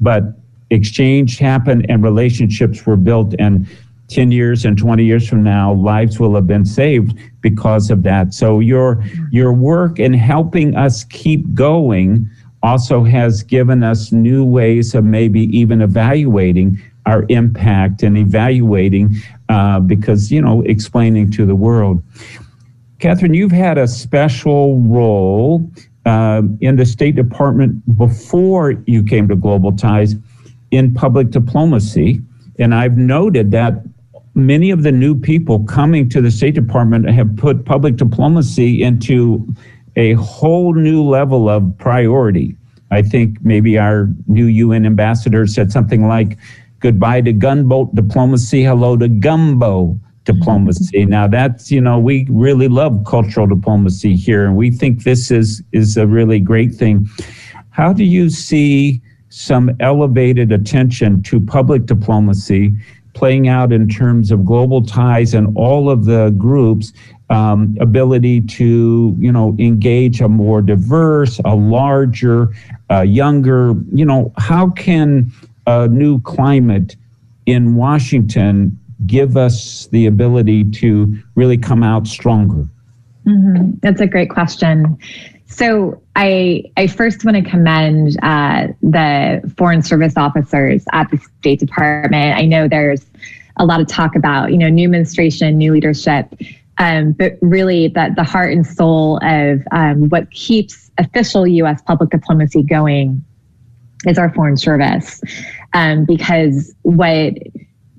But 0.00 0.24
exchange 0.70 1.38
happened 1.38 1.86
and 1.88 2.02
relationships 2.02 2.86
were 2.86 2.96
built. 2.96 3.34
And 3.38 3.66
10 4.08 4.30
years 4.30 4.64
and 4.64 4.78
20 4.78 5.04
years 5.04 5.28
from 5.28 5.42
now, 5.42 5.72
lives 5.72 6.20
will 6.20 6.34
have 6.34 6.46
been 6.46 6.64
saved 6.64 7.18
because 7.40 7.90
of 7.90 8.02
that. 8.04 8.34
So 8.34 8.60
your, 8.60 9.04
your 9.30 9.52
work 9.52 9.98
in 9.98 10.14
helping 10.14 10.76
us 10.76 11.04
keep 11.04 11.52
going 11.54 12.30
also 12.62 13.04
has 13.04 13.42
given 13.42 13.82
us 13.82 14.12
new 14.12 14.44
ways 14.44 14.94
of 14.94 15.04
maybe 15.04 15.42
even 15.56 15.82
evaluating 15.82 16.80
our 17.04 17.24
impact 17.28 18.02
and 18.02 18.16
evaluating 18.18 19.16
uh, 19.48 19.80
because, 19.80 20.32
you 20.32 20.40
know, 20.40 20.62
explaining 20.62 21.30
to 21.32 21.46
the 21.46 21.54
world. 21.54 22.02
Katherine, 22.98 23.34
you've 23.34 23.52
had 23.52 23.76
a 23.76 23.86
special 23.86 24.80
role 24.80 25.70
uh, 26.06 26.42
in 26.60 26.76
the 26.76 26.86
State 26.86 27.14
Department 27.14 27.96
before 27.96 28.72
you 28.86 29.02
came 29.02 29.28
to 29.28 29.36
Global 29.36 29.72
Ties 29.72 30.14
in 30.70 30.94
public 30.94 31.30
diplomacy. 31.30 32.20
And 32.58 32.74
I've 32.74 32.96
noted 32.96 33.50
that 33.50 33.82
many 34.34 34.70
of 34.70 34.82
the 34.82 34.92
new 34.92 35.18
people 35.18 35.64
coming 35.64 36.08
to 36.08 36.22
the 36.22 36.30
State 36.30 36.54
Department 36.54 37.08
have 37.10 37.36
put 37.36 37.66
public 37.66 37.96
diplomacy 37.96 38.82
into 38.82 39.46
a 39.96 40.14
whole 40.14 40.74
new 40.74 41.02
level 41.02 41.48
of 41.50 41.76
priority. 41.78 42.56
I 42.90 43.02
think 43.02 43.38
maybe 43.42 43.78
our 43.78 44.08
new 44.26 44.46
UN 44.46 44.86
ambassador 44.86 45.46
said 45.46 45.70
something 45.70 46.06
like, 46.06 46.38
goodbye 46.80 47.20
to 47.22 47.32
gunboat 47.32 47.94
diplomacy, 47.94 48.62
hello 48.62 48.96
to 48.96 49.08
gumbo 49.08 49.98
diplomacy. 50.26 51.00
Mm-hmm. 51.00 51.10
Now 51.10 51.26
that's, 51.26 51.70
you 51.70 51.80
know, 51.80 51.98
we 51.98 52.26
really 52.28 52.68
love 52.68 53.04
cultural 53.06 53.46
diplomacy 53.46 54.14
here 54.14 54.44
and 54.44 54.56
we 54.56 54.70
think 54.70 55.04
this 55.04 55.30
is 55.30 55.62
is 55.72 55.96
a 55.96 56.06
really 56.06 56.38
great 56.38 56.74
thing. 56.74 57.08
How 57.70 57.92
do 57.92 58.04
you 58.04 58.28
see 58.28 59.00
some 59.30 59.70
elevated 59.80 60.52
attention 60.52 61.22
to 61.22 61.40
public 61.40 61.86
diplomacy 61.86 62.74
playing 63.14 63.48
out 63.48 63.72
in 63.72 63.88
terms 63.88 64.30
of 64.30 64.44
global 64.44 64.82
ties 64.82 65.32
and 65.32 65.56
all 65.56 65.90
of 65.90 66.04
the 66.04 66.30
groups 66.36 66.92
um, 67.30 67.76
ability 67.80 68.40
to 68.42 69.16
you 69.18 69.32
know 69.32 69.56
engage 69.58 70.20
a 70.20 70.28
more 70.28 70.62
diverse 70.62 71.40
a 71.44 71.54
larger 71.54 72.48
uh, 72.90 73.00
younger 73.00 73.74
you 73.92 74.04
know 74.04 74.32
how 74.38 74.70
can 74.70 75.32
a 75.66 75.88
new 75.88 76.20
climate 76.20 76.94
in 77.46 77.74
washington 77.74 78.78
give 79.06 79.36
us 79.36 79.86
the 79.88 80.06
ability 80.06 80.70
to 80.70 81.18
really 81.34 81.58
come 81.58 81.82
out 81.82 82.06
stronger? 82.06 82.68
Mm-hmm. 83.26 83.72
That's 83.82 84.00
a 84.00 84.06
great 84.06 84.30
question. 84.30 84.98
So 85.46 86.02
I 86.16 86.64
I 86.76 86.86
first 86.86 87.24
want 87.24 87.36
to 87.36 87.48
commend 87.48 88.16
uh, 88.22 88.68
the 88.82 89.52
foreign 89.56 89.82
service 89.82 90.14
officers 90.16 90.84
at 90.92 91.10
the 91.10 91.18
State 91.40 91.60
Department. 91.60 92.36
I 92.36 92.44
know 92.46 92.68
there's 92.68 93.06
a 93.56 93.64
lot 93.64 93.80
of 93.80 93.86
talk 93.86 94.16
about 94.16 94.50
you 94.50 94.58
know 94.58 94.68
new 94.68 94.84
administration, 94.84 95.56
new 95.56 95.72
leadership, 95.72 96.32
um, 96.78 97.12
but 97.12 97.38
really 97.40 97.88
that 97.88 98.16
the 98.16 98.24
heart 98.24 98.52
and 98.52 98.66
soul 98.66 99.18
of 99.22 99.62
um, 99.70 100.08
what 100.08 100.30
keeps 100.30 100.90
official 100.98 101.46
U.S. 101.46 101.80
public 101.82 102.10
diplomacy 102.10 102.62
going 102.62 103.24
is 104.06 104.18
our 104.18 104.32
foreign 104.34 104.56
service, 104.56 105.20
um, 105.72 106.04
because 106.04 106.74
what 106.82 107.34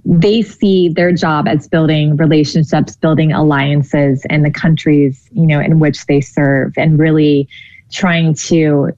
they 0.10 0.42
see 0.42 0.88
their 0.88 1.12
job 1.12 1.50
as 1.50 1.68
building 1.68 2.16
relationships, 2.16 2.96
building 2.96 3.34
alliances 3.34 4.26
in 4.30 4.44
the 4.44 4.52
countries, 4.52 5.28
you 5.34 5.46
know, 5.46 5.60
in 5.60 5.80
which 5.80 6.06
they 6.06 6.22
serve 6.22 6.74
and 6.78 6.98
really 6.98 7.50
trying 7.92 8.34
to 8.34 8.90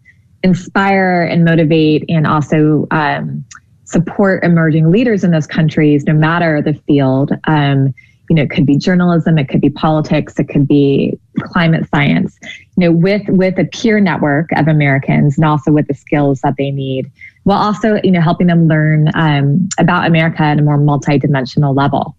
inspire 0.43 1.23
and 1.23 1.43
motivate 1.43 2.05
and 2.09 2.27
also 2.27 2.87
um, 2.91 3.43
support 3.85 4.43
emerging 4.43 4.91
leaders 4.91 5.23
in 5.23 5.31
those 5.31 5.47
countries, 5.47 6.03
no 6.03 6.13
matter 6.13 6.61
the 6.61 6.75
field. 6.85 7.31
Um, 7.47 7.91
you 8.29 8.35
know, 8.35 8.43
it 8.43 8.51
could 8.51 8.67
be 8.67 8.77
journalism, 8.77 9.39
it 9.39 9.49
could 9.49 9.61
be 9.61 9.71
politics, 9.71 10.37
it 10.37 10.47
could 10.47 10.67
be 10.67 11.19
climate 11.39 11.89
science. 11.89 12.37
You 12.77 12.85
know, 12.85 12.91
with 12.91 13.23
with 13.29 13.57
a 13.57 13.65
peer 13.65 13.99
network 13.99 14.51
of 14.55 14.67
Americans, 14.67 15.39
and 15.39 15.45
also 15.45 15.71
with 15.71 15.87
the 15.87 15.95
skills 15.95 16.41
that 16.41 16.53
they 16.59 16.69
need 16.69 17.11
while 17.43 17.57
also 17.57 17.99
you 18.03 18.11
know 18.11 18.21
helping 18.21 18.47
them 18.47 18.67
learn 18.67 19.09
um, 19.15 19.67
about 19.77 20.05
America 20.05 20.41
at 20.41 20.59
a 20.59 20.61
more 20.61 20.77
multidimensional 20.77 21.75
level. 21.75 22.15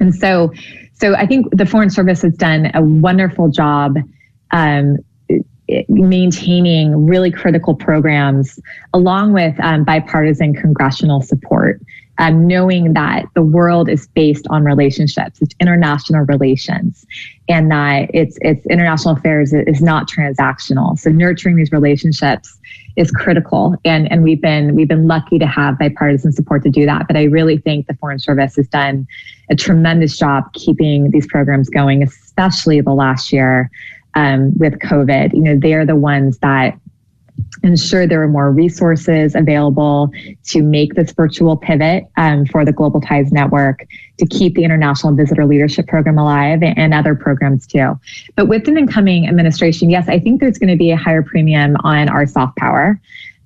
And 0.00 0.14
so, 0.14 0.52
so 0.92 1.14
I 1.14 1.26
think 1.26 1.46
the 1.56 1.66
Foreign 1.66 1.90
Service 1.90 2.22
has 2.22 2.34
done 2.34 2.70
a 2.74 2.82
wonderful 2.82 3.48
job 3.48 3.96
um, 4.52 4.98
maintaining 5.88 7.06
really 7.06 7.30
critical 7.30 7.74
programs 7.74 8.60
along 8.92 9.32
with 9.32 9.58
um, 9.60 9.84
bipartisan 9.84 10.54
congressional 10.54 11.22
support 11.22 11.80
um, 12.18 12.46
knowing 12.46 12.94
that 12.94 13.26
the 13.34 13.42
world 13.42 13.88
is 13.88 14.06
based 14.08 14.46
on 14.48 14.64
relationships, 14.64 15.40
it's 15.42 15.54
international 15.60 16.22
relations, 16.22 17.04
and 17.48 17.70
that 17.70 18.10
it's 18.14 18.38
it's 18.40 18.64
international 18.66 19.16
affairs 19.16 19.52
is 19.52 19.82
not 19.82 20.08
transactional. 20.08 20.98
So 20.98 21.10
nurturing 21.10 21.56
these 21.56 21.72
relationships 21.72 22.58
is 22.96 23.10
critical, 23.10 23.76
and 23.84 24.10
and 24.10 24.22
we've 24.22 24.40
been 24.40 24.74
we've 24.74 24.88
been 24.88 25.06
lucky 25.06 25.38
to 25.38 25.46
have 25.46 25.78
bipartisan 25.78 26.32
support 26.32 26.62
to 26.64 26.70
do 26.70 26.86
that. 26.86 27.06
But 27.06 27.16
I 27.16 27.24
really 27.24 27.58
think 27.58 27.86
the 27.86 27.94
Foreign 27.94 28.18
Service 28.18 28.56
has 28.56 28.68
done 28.68 29.06
a 29.50 29.54
tremendous 29.54 30.18
job 30.18 30.52
keeping 30.54 31.10
these 31.10 31.26
programs 31.26 31.68
going, 31.68 32.02
especially 32.02 32.80
the 32.80 32.94
last 32.94 33.32
year 33.32 33.70
um, 34.14 34.56
with 34.58 34.78
COVID. 34.80 35.34
You 35.34 35.42
know, 35.42 35.58
they 35.58 35.74
are 35.74 35.86
the 35.86 35.96
ones 35.96 36.38
that 36.38 36.78
ensure 37.66 38.06
there 38.06 38.22
are 38.22 38.28
more 38.28 38.50
resources 38.50 39.34
available 39.34 40.10
to 40.44 40.62
make 40.62 40.94
this 40.94 41.12
virtual 41.12 41.56
pivot 41.56 42.04
um, 42.16 42.46
for 42.46 42.64
the 42.64 42.72
Global 42.72 43.00
Ties 43.00 43.32
Network 43.32 43.86
to 44.18 44.26
keep 44.26 44.54
the 44.54 44.64
International 44.64 45.14
Visitor 45.14 45.44
Leadership 45.46 45.86
Program 45.86 46.18
alive 46.18 46.62
and 46.62 46.94
other 46.94 47.14
programs 47.14 47.66
too. 47.66 47.98
But 48.34 48.48
with 48.48 48.68
an 48.68 48.78
incoming 48.78 49.28
administration, 49.28 49.90
yes, 49.90 50.08
I 50.08 50.18
think 50.18 50.40
there's 50.40 50.58
going 50.58 50.70
to 50.70 50.76
be 50.76 50.90
a 50.90 50.96
higher 50.96 51.22
premium 51.22 51.76
on 51.84 52.08
our 52.08 52.26
soft 52.26 52.56
power. 52.56 53.00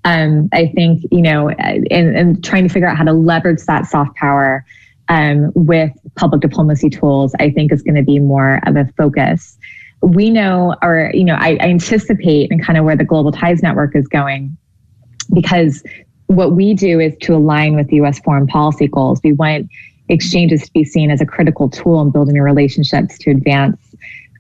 Um, 0.05 0.49
I 0.53 0.69
think, 0.69 1.03
you 1.11 1.21
know, 1.21 1.51
and, 1.51 2.43
trying 2.43 2.67
to 2.67 2.73
figure 2.73 2.89
out 2.89 2.97
how 2.97 3.05
to 3.05 3.13
leverage 3.13 3.63
that 3.67 3.87
soft 3.87 4.17
power 4.17 4.65
um, 5.09 5.53
with 5.55 5.93
public 6.15 6.41
diplomacy 6.41 6.89
tools, 6.89 7.35
I 7.39 7.51
think 7.51 7.73
is 7.73 7.83
going 7.83 7.97
to 7.97 8.03
be 8.03 8.19
more 8.19 8.61
of 8.67 8.77
a 8.77 8.87
focus 8.97 9.59
we 10.03 10.31
know, 10.31 10.77
or, 10.83 11.11
you 11.13 11.25
know, 11.25 11.35
I, 11.35 11.59
I 11.61 11.67
anticipate 11.67 12.51
and 12.51 12.65
kind 12.65 12.79
of 12.79 12.85
where 12.85 12.97
the 12.97 13.05
Global 13.05 13.33
Ties 13.33 13.63
Network 13.63 13.95
is 13.95 14.07
going 14.09 14.57
because 15.33 15.83
what 16.27 16.53
we 16.53 16.75
do 16.75 17.01
is 17.01 17.15
to 17.23 17.35
align 17.35 17.75
with 17.75 17.89
the 17.89 17.97
US 17.97 18.19
foreign 18.21 18.47
policy 18.47 18.87
goals. 18.87 19.21
We 19.23 19.33
want 19.33 19.69
exchanges 20.09 20.65
to 20.65 20.73
be 20.73 20.85
seen 20.85 21.11
as 21.11 21.21
a 21.21 21.27
critical 21.27 21.69
tool 21.69 22.01
in 22.03 22.11
building 22.11 22.41
relationships 22.41 23.19
to 23.19 23.31
advance 23.31 23.79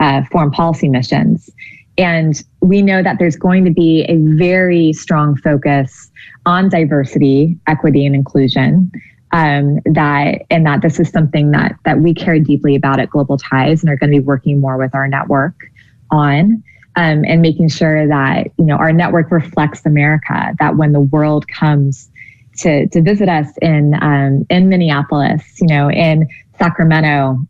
uh, 0.01 0.23
foreign 0.31 0.51
policy 0.51 0.89
missions. 0.89 1.51
And 1.99 2.43
we 2.61 2.81
know 2.81 3.03
that 3.03 3.19
there's 3.19 3.37
going 3.37 3.65
to 3.67 3.71
be 3.71 4.05
a 4.09 4.17
very 4.17 4.93
strong 4.93 5.37
focus 5.37 6.11
on 6.47 6.69
diversity, 6.69 7.59
equity, 7.67 8.07
and 8.07 8.15
inclusion 8.15 8.91
um, 9.33 9.79
that 9.85 10.43
and 10.51 10.67
that 10.67 10.83
this 10.83 10.99
is 10.99 11.11
something 11.11 11.53
that 11.53 11.77
that 11.85 12.01
we 12.01 12.15
care 12.15 12.39
deeply 12.39 12.75
about 12.75 13.01
at 13.01 13.11
Global 13.11 13.39
Ties 13.39 13.83
and 13.83 13.91
are 13.91 13.97
going 13.97 14.11
to 14.11 14.19
be 14.19 14.25
working 14.25 14.61
more 14.61 14.77
with 14.77 14.95
our 14.95 15.09
network 15.09 15.55
on. 16.11 16.63
Um, 16.97 17.25
and 17.25 17.41
making 17.41 17.69
sure 17.69 18.09
that 18.09 18.49
you 18.59 18.65
know 18.65 18.75
our 18.75 18.93
network 18.93 19.31
reflects 19.31 19.87
America. 19.87 20.57
That 20.59 20.77
when 20.77 20.93
the 20.93 21.01
world 21.01 21.47
comes 21.47 22.11
to 22.59 22.89
to 22.89 23.01
visit 23.01 23.29
us 23.29 23.47
in 23.63 23.95
um, 24.03 24.45
in 24.51 24.69
Minneapolis, 24.69 25.61
you 25.61 25.69
know, 25.69 25.89
in 25.89 26.29
Sacramento, 26.59 27.47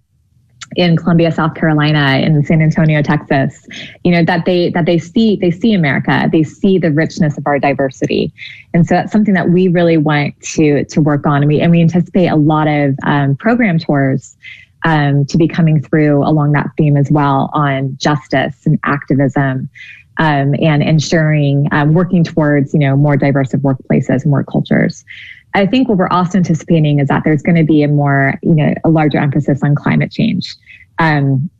in 0.76 0.96
Columbia, 0.96 1.32
South 1.32 1.54
Carolina, 1.54 2.18
in 2.24 2.44
San 2.44 2.62
Antonio, 2.62 3.02
Texas, 3.02 3.66
you 4.04 4.12
know, 4.12 4.24
that 4.24 4.44
they 4.44 4.70
that 4.70 4.86
they 4.86 4.98
see 4.98 5.36
they 5.36 5.50
see 5.50 5.72
America, 5.72 6.28
they 6.30 6.42
see 6.42 6.78
the 6.78 6.90
richness 6.92 7.36
of 7.36 7.46
our 7.46 7.58
diversity, 7.58 8.32
and 8.72 8.86
so 8.86 8.94
that's 8.94 9.12
something 9.12 9.34
that 9.34 9.50
we 9.50 9.68
really 9.68 9.96
want 9.96 10.40
to 10.40 10.84
to 10.84 11.00
work 11.00 11.26
on, 11.26 11.42
and 11.42 11.48
we 11.48 11.60
and 11.60 11.70
we 11.70 11.80
anticipate 11.80 12.28
a 12.28 12.36
lot 12.36 12.68
of 12.68 12.94
um, 13.04 13.36
program 13.36 13.78
tours 13.78 14.36
um, 14.84 15.24
to 15.26 15.36
be 15.36 15.48
coming 15.48 15.82
through 15.82 16.22
along 16.24 16.52
that 16.52 16.70
theme 16.76 16.96
as 16.96 17.10
well 17.10 17.50
on 17.52 17.96
justice 18.00 18.64
and 18.66 18.78
activism. 18.84 19.68
um, 20.18 20.54
and 20.60 20.82
ensuring 20.82 21.66
um, 21.72 21.94
working 21.94 22.22
towards 22.22 22.72
you 22.74 22.80
know 22.80 22.96
more 22.96 23.16
diverse 23.16 23.52
workplaces 23.52 24.22
and 24.22 24.30
work 24.30 24.46
cultures. 24.46 25.04
I 25.54 25.66
think 25.66 25.88
what 25.88 25.98
we're 25.98 26.08
also 26.08 26.38
anticipating 26.38 27.00
is 27.00 27.08
that 27.08 27.24
there's 27.24 27.42
going 27.42 27.56
to 27.56 27.64
be 27.64 27.82
a 27.82 27.88
more 27.88 28.34
you 28.42 28.54
know 28.54 28.74
a 28.84 28.90
larger 28.90 29.18
emphasis 29.18 29.62
on 29.62 29.74
climate 29.74 30.12
change. 30.12 30.56
Um, 30.98 31.50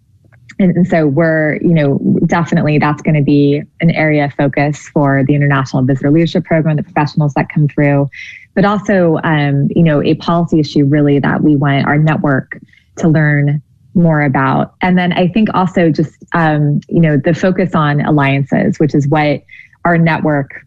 and, 0.59 0.77
and, 0.77 0.87
so 0.87 1.07
we're, 1.07 1.57
you 1.63 1.73
know, 1.73 1.99
definitely 2.27 2.79
that's 2.79 3.01
going 3.01 3.15
to 3.15 3.23
be 3.23 3.63
an 3.81 3.91
area 3.93 4.27
of 4.27 4.35
focus 4.35 4.91
for 4.91 5.25
the 5.27 5.35
International 5.35 5.83
Visitor 5.83 6.11
Leadership 6.11 6.45
Program, 6.45 6.77
the 6.77 6.83
professionals 6.83 7.33
that 7.33 7.49
come 7.49 7.67
through, 7.67 8.11
but 8.55 8.67
also, 8.67 9.19
um, 9.25 9.69
you 9.75 9.83
know, 9.83 10.03
a 10.03 10.17
policy 10.17 10.61
issue 10.61 10.85
really 10.85 11.19
that 11.19 11.43
we 11.43 11.57
want 11.57 11.87
our 11.87 11.97
network 11.97 12.61
to 12.97 13.09
learn 13.09 13.63
more 13.95 14.21
about. 14.21 14.75
And 14.83 14.99
then 14.99 15.13
I 15.15 15.29
think 15.29 15.49
also 15.55 15.91
just, 15.91 16.23
um, 16.35 16.81
you 16.89 17.01
know, 17.01 17.17
the 17.17 17.33
focus 17.33 17.75
on 17.75 18.01
alliances, 18.03 18.79
which 18.79 18.95
is 18.95 19.09
what 19.09 19.43
our 19.85 19.97
network 19.97 20.67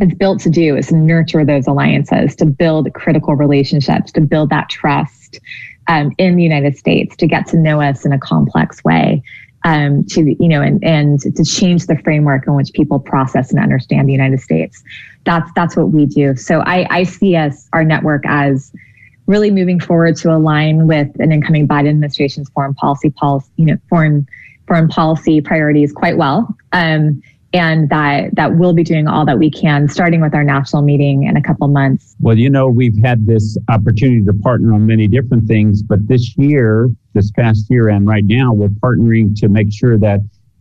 is 0.00 0.14
built 0.14 0.40
to 0.40 0.50
do, 0.50 0.76
is 0.76 0.92
nurture 0.92 1.44
those 1.44 1.66
alliances, 1.66 2.36
to 2.36 2.46
build 2.46 2.92
critical 2.94 3.34
relationships, 3.34 4.12
to 4.12 4.20
build 4.20 4.50
that 4.50 4.68
trust 4.68 5.40
um, 5.88 6.12
in 6.18 6.36
the 6.36 6.42
United 6.42 6.76
States, 6.76 7.16
to 7.16 7.26
get 7.26 7.46
to 7.48 7.56
know 7.56 7.80
us 7.80 8.04
in 8.04 8.12
a 8.12 8.18
complex 8.18 8.84
way. 8.84 9.22
Um, 9.62 10.04
to 10.04 10.34
you 10.42 10.48
know, 10.48 10.62
and 10.62 10.82
and 10.82 11.20
to 11.20 11.44
change 11.44 11.84
the 11.86 11.98
framework 11.98 12.46
in 12.46 12.54
which 12.54 12.72
people 12.72 12.98
process 12.98 13.50
and 13.50 13.60
understand 13.60 14.08
the 14.08 14.12
United 14.12 14.40
States. 14.40 14.82
That's 15.24 15.50
that's 15.54 15.76
what 15.76 15.90
we 15.90 16.06
do. 16.06 16.34
So 16.34 16.60
I, 16.60 16.86
I 16.88 17.02
see 17.02 17.36
us 17.36 17.68
our 17.74 17.84
network 17.84 18.22
as 18.26 18.72
really 19.26 19.50
moving 19.50 19.78
forward 19.78 20.16
to 20.16 20.34
align 20.34 20.86
with 20.86 21.08
an 21.20 21.30
incoming 21.30 21.68
Biden 21.68 21.90
administration's 21.90 22.48
foreign 22.50 22.72
policy 22.72 23.10
policy, 23.10 23.50
you 23.56 23.66
know, 23.66 23.76
foreign 23.90 24.26
foreign 24.66 24.88
policy 24.88 25.40
priorities 25.40 25.92
quite 25.92 26.16
well. 26.16 26.56
Um, 26.72 27.22
and 27.52 27.88
that 27.90 28.34
that 28.36 28.56
we'll 28.56 28.72
be 28.72 28.84
doing 28.84 29.08
all 29.08 29.24
that 29.26 29.38
we 29.38 29.50
can, 29.50 29.88
starting 29.88 30.20
with 30.20 30.34
our 30.34 30.44
national 30.44 30.82
meeting 30.82 31.24
in 31.24 31.36
a 31.36 31.42
couple 31.42 31.68
months. 31.68 32.16
Well, 32.20 32.38
you 32.38 32.50
know, 32.50 32.68
we've 32.68 32.96
had 32.98 33.26
this 33.26 33.56
opportunity 33.68 34.24
to 34.24 34.32
partner 34.32 34.74
on 34.74 34.86
many 34.86 35.08
different 35.08 35.46
things, 35.46 35.82
but 35.82 36.06
this 36.06 36.36
year, 36.36 36.88
this 37.14 37.30
past 37.32 37.66
year, 37.70 37.88
and 37.88 38.06
right 38.06 38.24
now, 38.24 38.52
we're 38.52 38.68
partnering 38.68 39.34
to 39.40 39.48
make 39.48 39.72
sure 39.72 39.98
that 39.98 40.20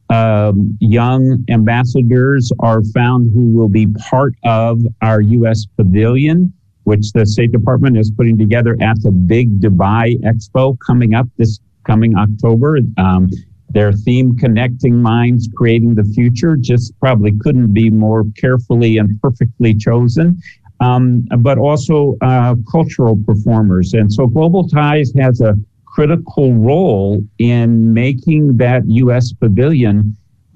um, 0.10 0.76
young 0.80 1.46
ambassadors 1.50 2.52
are 2.60 2.84
found 2.84 3.32
who 3.32 3.52
will 3.52 3.70
be 3.70 3.88
part 4.10 4.34
of 4.44 4.82
our 5.02 5.22
U.S. 5.22 5.66
pavilion 5.78 6.54
which 6.90 7.12
the 7.14 7.24
State 7.24 7.52
Department 7.52 7.96
is 7.96 8.10
putting 8.10 8.36
together 8.36 8.76
at 8.82 9.00
the 9.04 9.12
big 9.12 9.62
Dubai 9.62 10.20
Expo 10.22 10.76
coming 10.80 11.14
up 11.14 11.28
this 11.38 11.60
coming 11.86 12.18
October. 12.18 12.80
Um, 12.98 13.30
their 13.72 13.92
theme, 13.94 14.38
Connecting 14.38 15.02
Minds, 15.02 15.50
Creating 15.56 15.96
the 15.96 16.04
Future, 16.04 16.56
just 16.56 16.98
probably 17.00 17.38
couldn't 17.40 17.74
be 17.74 17.90
more 17.90 18.26
carefully 18.38 18.98
and 18.98 19.22
perfectly 19.22 19.76
chosen. 19.76 20.42
Um, 20.82 21.28
but 21.40 21.58
also 21.58 22.16
uh, 22.22 22.56
cultural 22.72 23.20
performers. 23.26 23.94
And 23.94 24.12
so 24.12 24.28
Global 24.28 24.66
Ties 24.66 25.12
has 25.20 25.42
a 25.42 25.56
critical 25.86 26.54
role 26.54 27.22
in 27.38 27.94
making 27.94 28.56
that 28.58 28.84
U.S. 28.88 29.34
pavilion 29.34 30.16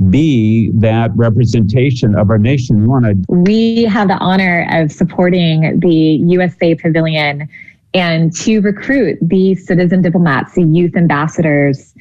be 0.10 0.72
that 0.76 1.12
representation 1.16 2.16
of 2.16 2.30
our 2.30 2.38
nation. 2.38 2.88
Wanted. 2.88 3.26
We 3.28 3.84
have 3.84 4.08
the 4.08 4.18
honor 4.18 4.66
of 4.72 4.92
supporting 4.92 5.80
the 5.82 6.22
USA 6.26 6.76
Pavilion 6.76 7.50
and 7.94 8.36
to 8.38 8.60
recruit 8.60 9.20
the 9.22 9.56
citizen 9.56 10.02
diplomats, 10.02 10.56
the 10.56 10.64
youth 10.64 10.96
ambassadors 10.96 11.94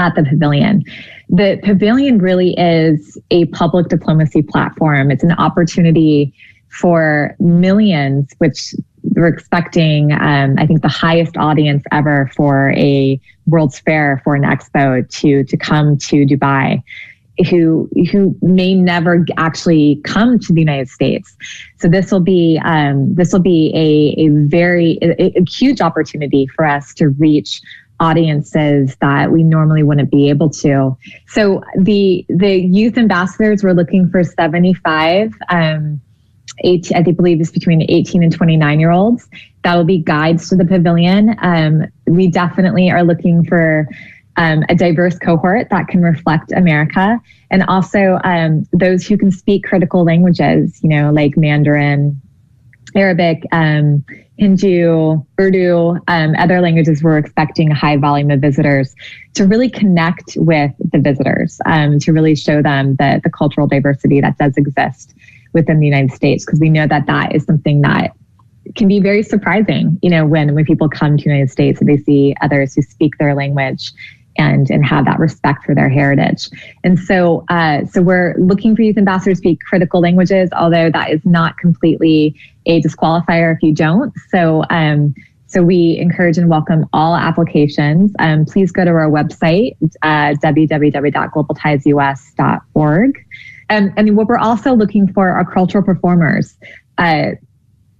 at 0.00 0.14
the 0.16 0.24
pavilion. 0.24 0.82
The 1.28 1.60
pavilion 1.62 2.18
really 2.18 2.58
is 2.58 3.16
a 3.30 3.44
public 3.46 3.88
diplomacy 3.88 4.42
platform. 4.42 5.10
It's 5.10 5.22
an 5.22 5.32
opportunity 5.32 6.34
for 6.68 7.36
millions, 7.38 8.32
which 8.38 8.74
we're 9.02 9.28
expecting, 9.28 10.12
um, 10.12 10.56
I 10.58 10.66
think, 10.66 10.82
the 10.82 10.88
highest 10.88 11.36
audience 11.36 11.84
ever 11.92 12.30
for 12.34 12.72
a 12.72 13.20
World's 13.46 13.78
Fair 13.78 14.20
for 14.24 14.34
an 14.34 14.42
expo 14.42 15.08
to 15.20 15.44
to 15.44 15.56
come 15.56 15.98
to 15.98 16.24
Dubai 16.24 16.82
who 17.48 17.88
who 18.10 18.36
may 18.42 18.74
never 18.74 19.24
actually 19.36 20.00
come 20.04 20.38
to 20.38 20.52
the 20.52 20.60
United 20.60 20.88
States. 20.88 21.36
So 21.78 21.88
this 21.88 22.12
will 22.12 22.20
be 22.20 22.60
um, 22.64 23.14
this 23.14 23.32
will 23.32 23.40
be 23.40 23.72
a, 23.74 24.20
a 24.22 24.28
very 24.46 24.98
a, 25.02 25.38
a 25.38 25.44
huge 25.44 25.80
opportunity 25.80 26.46
for 26.46 26.64
us 26.66 26.94
to 26.94 27.08
reach 27.08 27.60
audiences 28.00 28.96
that 29.00 29.30
we 29.30 29.44
normally 29.44 29.82
wouldn't 29.82 30.10
be 30.10 30.30
able 30.30 30.50
to. 30.50 30.96
So 31.28 31.62
the 31.78 32.24
the 32.28 32.56
youth 32.56 32.98
ambassadors 32.98 33.62
we're 33.62 33.72
looking 33.72 34.10
for 34.10 34.24
75 34.24 35.34
um 35.50 36.00
18, 36.62 36.96
I 36.96 37.02
believe 37.02 37.40
is 37.40 37.50
between 37.50 37.82
18 37.88 38.22
and 38.22 38.32
29 38.32 38.80
year 38.80 38.90
olds. 38.90 39.28
That 39.62 39.76
will 39.76 39.84
be 39.84 39.98
guides 39.98 40.48
to 40.48 40.56
the 40.56 40.64
pavilion. 40.64 41.36
Um, 41.40 41.86
we 42.06 42.28
definitely 42.28 42.90
are 42.90 43.04
looking 43.04 43.44
for 43.44 43.88
um, 44.36 44.64
a 44.68 44.74
diverse 44.74 45.18
cohort 45.18 45.68
that 45.70 45.88
can 45.88 46.02
reflect 46.02 46.52
America, 46.52 47.20
and 47.50 47.62
also 47.64 48.18
um, 48.24 48.64
those 48.72 49.06
who 49.06 49.18
can 49.18 49.30
speak 49.30 49.64
critical 49.64 50.04
languages, 50.04 50.80
you 50.82 50.88
know, 50.88 51.12
like 51.12 51.36
Mandarin, 51.36 52.20
Arabic, 52.94 53.44
um, 53.52 54.04
Hindu, 54.40 55.20
Urdu, 55.38 55.98
um, 56.08 56.34
other 56.38 56.62
languages. 56.62 57.02
We're 57.02 57.18
expecting 57.18 57.70
a 57.70 57.74
high 57.74 57.98
volume 57.98 58.30
of 58.30 58.40
visitors 58.40 58.96
to 59.34 59.44
really 59.46 59.68
connect 59.68 60.34
with 60.36 60.72
the 60.78 60.98
visitors, 60.98 61.60
um, 61.66 61.98
to 61.98 62.10
really 62.10 62.34
show 62.34 62.62
them 62.62 62.96
the, 62.96 63.20
the 63.22 63.28
cultural 63.28 63.66
diversity 63.66 64.18
that 64.22 64.38
does 64.38 64.56
exist 64.56 65.14
within 65.52 65.78
the 65.78 65.84
United 65.84 66.12
States, 66.12 66.46
because 66.46 66.58
we 66.58 66.70
know 66.70 66.86
that 66.86 67.04
that 67.04 67.34
is 67.34 67.44
something 67.44 67.82
that 67.82 68.16
can 68.76 68.88
be 68.88 68.98
very 68.98 69.22
surprising, 69.22 69.98
you 70.00 70.08
know, 70.08 70.24
when 70.24 70.54
when 70.54 70.64
people 70.64 70.88
come 70.88 71.18
to 71.18 71.24
the 71.24 71.28
United 71.28 71.50
States 71.50 71.78
and 71.80 71.88
they 71.88 71.98
see 71.98 72.34
others 72.40 72.74
who 72.74 72.80
speak 72.80 73.18
their 73.18 73.34
language 73.34 73.92
and 74.36 74.70
and 74.70 74.84
have 74.84 75.04
that 75.04 75.18
respect 75.18 75.64
for 75.64 75.74
their 75.74 75.88
heritage. 75.88 76.48
And 76.84 76.96
so 76.98 77.44
uh, 77.48 77.86
so 77.86 78.02
we're 78.02 78.34
looking 78.38 78.76
for 78.76 78.82
youth 78.82 78.98
ambassadors 78.98 79.38
to 79.38 79.42
speak 79.42 79.60
critical 79.60 80.00
languages, 80.00 80.50
although 80.52 80.90
that 80.90 81.10
is 81.10 81.24
not 81.24 81.56
completely 81.58 82.36
a 82.66 82.80
disqualifier 82.80 83.52
if 83.54 83.62
you 83.62 83.74
don't. 83.74 84.12
So 84.30 84.64
um, 84.70 85.14
so 85.46 85.62
we 85.64 85.98
encourage 85.98 86.38
and 86.38 86.48
welcome 86.48 86.88
all 86.92 87.16
applications. 87.16 88.12
Um, 88.20 88.44
please 88.44 88.70
go 88.70 88.84
to 88.84 88.92
our 88.92 89.10
website, 89.10 89.76
uh, 90.02 90.34
www.globaltiesus.org. 90.40 93.26
Um, 93.68 93.92
and 93.96 94.16
what 94.16 94.28
we're 94.28 94.38
also 94.38 94.74
looking 94.74 95.12
for 95.12 95.28
are 95.28 95.44
cultural 95.44 95.82
performers. 95.82 96.56
Uh, 96.98 97.32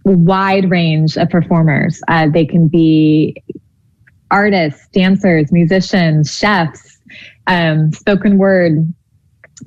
wide 0.05 0.71
range 0.71 1.17
of 1.17 1.29
performers. 1.29 2.01
Uh, 2.07 2.29
they 2.29 2.47
can 2.47 2.69
be 2.69 3.35
artists, 4.31 4.87
dancers, 4.93 5.53
musicians, 5.53 6.37
chefs, 6.37 6.99
um, 7.47 7.93
spoken 7.93 8.39
word 8.39 8.93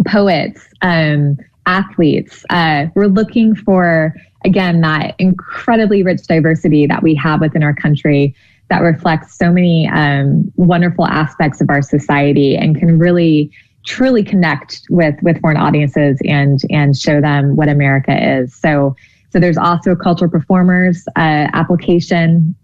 poets, 0.07 0.61
um, 0.81 1.37
athletes. 1.65 2.45
Uh, 2.49 2.87
we're 2.95 3.07
looking 3.07 3.55
for, 3.55 4.15
again, 4.45 4.81
that 4.81 5.15
incredibly 5.19 6.03
rich 6.03 6.25
diversity 6.27 6.85
that 6.87 7.03
we 7.03 7.15
have 7.15 7.41
within 7.41 7.63
our 7.63 7.73
country 7.73 8.35
that 8.69 8.79
reflects 8.79 9.37
so 9.37 9.51
many 9.51 9.87
um, 9.89 10.51
wonderful 10.55 11.05
aspects 11.05 11.61
of 11.61 11.69
our 11.69 11.81
society 11.81 12.55
and 12.55 12.77
can 12.77 12.97
really 12.97 13.51
truly 13.85 14.23
connect 14.23 14.81
with 14.89 15.15
with 15.21 15.39
foreign 15.41 15.57
audiences 15.57 16.17
and 16.25 16.61
and 16.69 16.95
show 16.95 17.19
them 17.19 17.55
what 17.55 17.67
America 17.67 18.39
is. 18.39 18.55
So 18.55 18.95
so 19.29 19.39
there's 19.39 19.57
also 19.57 19.91
a 19.91 19.95
cultural 19.95 20.31
performers 20.31 21.05
uh, 21.15 21.49
application 21.53 22.55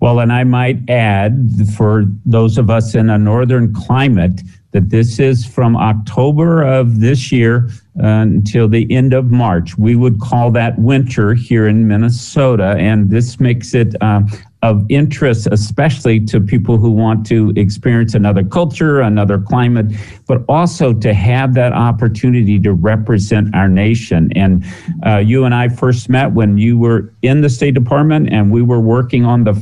well, 0.00 0.20
and 0.20 0.32
I 0.32 0.44
might 0.44 0.78
add 0.88 1.50
for 1.76 2.04
those 2.24 2.58
of 2.58 2.70
us 2.70 2.94
in 2.94 3.10
a 3.10 3.18
northern 3.18 3.74
climate 3.74 4.40
that 4.72 4.90
this 4.90 5.18
is 5.18 5.46
from 5.46 5.76
October 5.76 6.62
of 6.62 7.00
this 7.00 7.30
year 7.30 7.68
uh, 8.02 8.06
until 8.06 8.68
the 8.68 8.90
end 8.90 9.12
of 9.12 9.30
March. 9.30 9.76
We 9.78 9.96
would 9.96 10.18
call 10.20 10.50
that 10.52 10.78
winter 10.78 11.34
here 11.34 11.68
in 11.68 11.86
Minnesota, 11.86 12.74
and 12.78 13.10
this 13.10 13.38
makes 13.38 13.74
it 13.74 13.94
uh, 14.00 14.22
of 14.62 14.86
interest, 14.88 15.48
especially 15.50 16.20
to 16.20 16.40
people 16.40 16.78
who 16.78 16.90
want 16.90 17.26
to 17.26 17.52
experience 17.56 18.14
another 18.14 18.44
culture, 18.44 19.00
another 19.00 19.38
climate, 19.38 19.86
but 20.28 20.44
also 20.48 20.92
to 20.92 21.12
have 21.12 21.54
that 21.54 21.72
opportunity 21.72 22.60
to 22.60 22.72
represent 22.72 23.52
our 23.54 23.68
nation. 23.68 24.30
And 24.36 24.64
uh, 25.04 25.18
you 25.18 25.44
and 25.44 25.54
I 25.54 25.68
first 25.68 26.08
met 26.08 26.32
when 26.32 26.58
you 26.58 26.78
were 26.78 27.12
in 27.22 27.40
the 27.40 27.50
State 27.50 27.74
Department, 27.74 28.32
and 28.32 28.52
we 28.52 28.62
were 28.62 28.80
working 28.80 29.24
on 29.24 29.44
the 29.44 29.54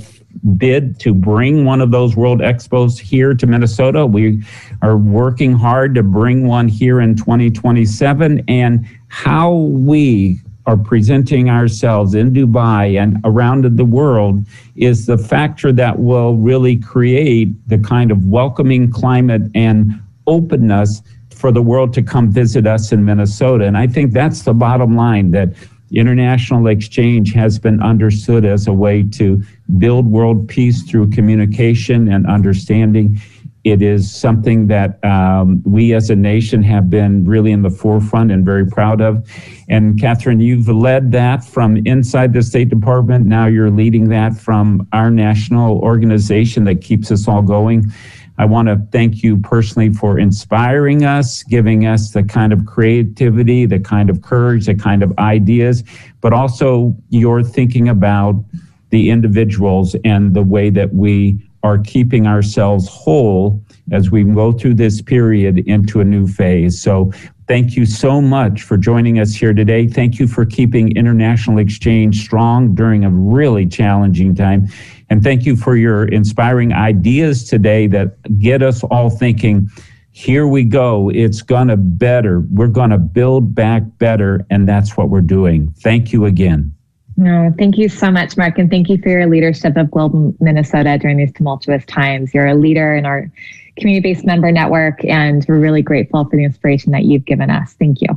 bid 0.57 0.99
to 1.01 1.13
bring 1.13 1.65
one 1.65 1.81
of 1.81 1.91
those 1.91 2.17
World 2.17 2.41
Expos 2.41 2.99
here 2.99 3.35
to 3.35 3.47
Minnesota. 3.47 4.07
We 4.07 4.43
are 4.83 4.97
working 4.97 5.53
hard 5.53 5.95
to 5.97 6.03
bring 6.03 6.47
one 6.47 6.69
here 6.69 7.01
in 7.01 7.17
2027. 7.17 8.45
And 8.49 8.87
how 9.09 9.53
we 9.55 10.39
are 10.67 10.77
presenting 10.77 11.51
ourselves 11.51 12.15
in 12.15 12.33
Dubai 12.33 13.01
and 13.01 13.19
around 13.25 13.65
the 13.77 13.85
world 13.85 14.45
is 14.77 15.07
the 15.07 15.19
factor 15.19 15.73
that 15.73 15.99
will 15.99 16.37
really 16.37 16.77
create 16.77 17.49
the 17.69 17.79
kind 17.79 18.11
of 18.11 18.27
welcoming 18.27 18.91
climate 18.91 19.43
and 19.55 20.01
openness 20.27 21.03
for 21.31 21.51
the 21.51 21.63
world 21.63 21.93
to 21.95 22.03
come 22.03 22.31
visit 22.31 22.67
us 22.67 22.93
in 22.93 23.05
Minnesota. 23.05 23.65
And 23.65 23.77
I 23.77 23.87
think 23.87 24.13
that's 24.13 24.43
the 24.43 24.55
bottom 24.55 24.95
line 24.95 25.31
that 25.31 25.49
international 25.91 26.67
exchange 26.69 27.33
has 27.33 27.59
been 27.59 27.83
understood 27.83 28.45
as 28.45 28.67
a 28.67 28.73
way 28.73 29.03
to 29.03 29.43
build 29.79 30.07
world 30.07 30.49
peace 30.49 30.83
through 30.83 31.11
communication 31.11 32.09
and 32.13 32.27
understanding. 32.27 33.21
It 33.63 33.83
is 33.83 34.11
something 34.11 34.69
that 34.69 35.05
um, 35.05 35.63
we 35.67 35.93
as 35.93 36.09
a 36.09 36.17
nation 36.17 36.63
have 36.63 36.89
been 36.89 37.25
really 37.25 37.53
in 37.53 37.61
the 37.61 37.69
forefront 37.69 38.33
and 38.33 38.43
very 38.43 38.67
proud 38.67 39.03
of. 39.03 39.29
And 39.69 40.01
Katherine, 40.01 40.41
you've 40.41 40.69
led 40.69 41.13
that 41.13 41.45
from 41.45 41.77
inside 41.87 42.33
the 42.33 42.43
State 42.43 42.71
Department. 42.71 43.27
Now 43.27 43.47
you're 43.47 43.71
leading 43.71 44.09
that 44.09 44.35
from 44.35 44.89
our 44.93 45.11
national 45.11 45.79
organization 45.81 46.65
that 46.65 46.81
keeps 46.81 47.13
us 47.13 47.29
all 47.29 47.43
going. 47.43 47.93
I 48.41 48.47
want 48.47 48.69
to 48.69 48.81
thank 48.91 49.23
you 49.23 49.37
personally 49.37 49.93
for 49.93 50.19
inspiring 50.19 51.05
us, 51.05 51.43
giving 51.43 51.85
us 51.85 52.13
the 52.13 52.23
kind 52.23 52.55
of 52.55 52.65
creativity, 52.65 53.67
the 53.67 53.79
kind 53.79 54.09
of 54.09 54.23
courage, 54.23 54.65
the 54.65 54.75
kind 54.75 55.03
of 55.03 55.13
ideas, 55.19 55.85
but 56.23 56.33
also 56.33 56.97
your 57.11 57.43
thinking 57.43 57.91
about 57.91 58.43
the 58.89 59.11
individuals 59.11 59.95
and 60.07 60.33
the 60.33 60.43
way 60.43 60.71
that 60.71 60.95
we 60.95 61.39
are 61.63 61.77
keeping 61.77 62.27
ourselves 62.27 62.89
whole 62.89 63.63
as 63.93 64.11
we 64.11 64.25
go 64.25 64.53
through 64.53 64.73
this 64.73 65.03
period 65.03 65.59
into 65.69 66.01
a 66.01 66.05
new 66.05 66.27
phase. 66.27 66.81
So 66.81 67.13
thank 67.51 67.75
you 67.75 67.85
so 67.85 68.21
much 68.21 68.63
for 68.63 68.77
joining 68.77 69.19
us 69.19 69.35
here 69.35 69.53
today. 69.53 69.89
Thank 69.89 70.21
you 70.21 70.29
for 70.29 70.45
keeping 70.47 70.97
international 70.97 71.59
exchange 71.59 72.23
strong 72.23 72.77
during 72.77 73.05
a 73.05 73.11
really 73.11 73.67
challenging 73.67 74.37
time. 74.37 74.69
And 75.09 75.21
thank 75.21 75.45
you 75.45 75.57
for 75.57 75.75
your 75.75 76.05
inspiring 76.05 76.73
ideas 76.73 77.43
today 77.43 77.89
that 77.89 78.39
get 78.39 78.63
us 78.63 78.85
all 78.85 79.11
thinking 79.11 79.69
here 80.13 80.47
we 80.47 80.63
go. 80.63 81.11
It's 81.13 81.43
going 81.43 81.67
to 81.69 81.77
better. 81.77 82.45
We're 82.53 82.69
going 82.69 82.91
to 82.91 82.99
build 82.99 83.53
back 83.53 83.83
better. 83.99 84.47
And 84.49 84.69
that's 84.69 84.97
what 84.97 85.09
we're 85.09 85.21
doing. 85.21 85.75
Thank 85.79 86.13
you 86.13 86.27
again. 86.27 86.73
No, 87.17 87.53
thank 87.59 87.77
you 87.79 87.89
so 87.89 88.13
much, 88.13 88.37
Mark. 88.37 88.59
And 88.59 88.71
thank 88.71 88.89
you 88.89 88.99
for 88.99 89.09
your 89.09 89.27
leadership 89.27 89.77
of 89.77 89.91
Global 89.91 90.37
Minnesota 90.39 90.99
during 90.99 91.17
these 91.17 91.33
tumultuous 91.33 91.85
times. 91.87 92.33
You're 92.33 92.47
a 92.47 92.55
leader 92.55 92.95
in 92.95 93.07
our 93.07 93.29
community 93.77 94.13
based 94.13 94.25
member 94.25 94.51
network, 94.53 95.05
and 95.05 95.45
we're 95.49 95.59
really 95.59 95.83
grateful 95.83 96.25
for 96.25 96.37
the 96.37 96.45
inspiration 96.45 96.93
that 96.93 97.05
you've 97.05 97.25
given 97.25 97.51
us. 97.51 97.75
Thank 97.75 98.01
you. 98.01 98.09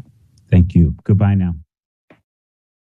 Thank 0.50 0.76
you. 0.76 0.96
Goodbye 1.04 1.36
now. 1.36 1.56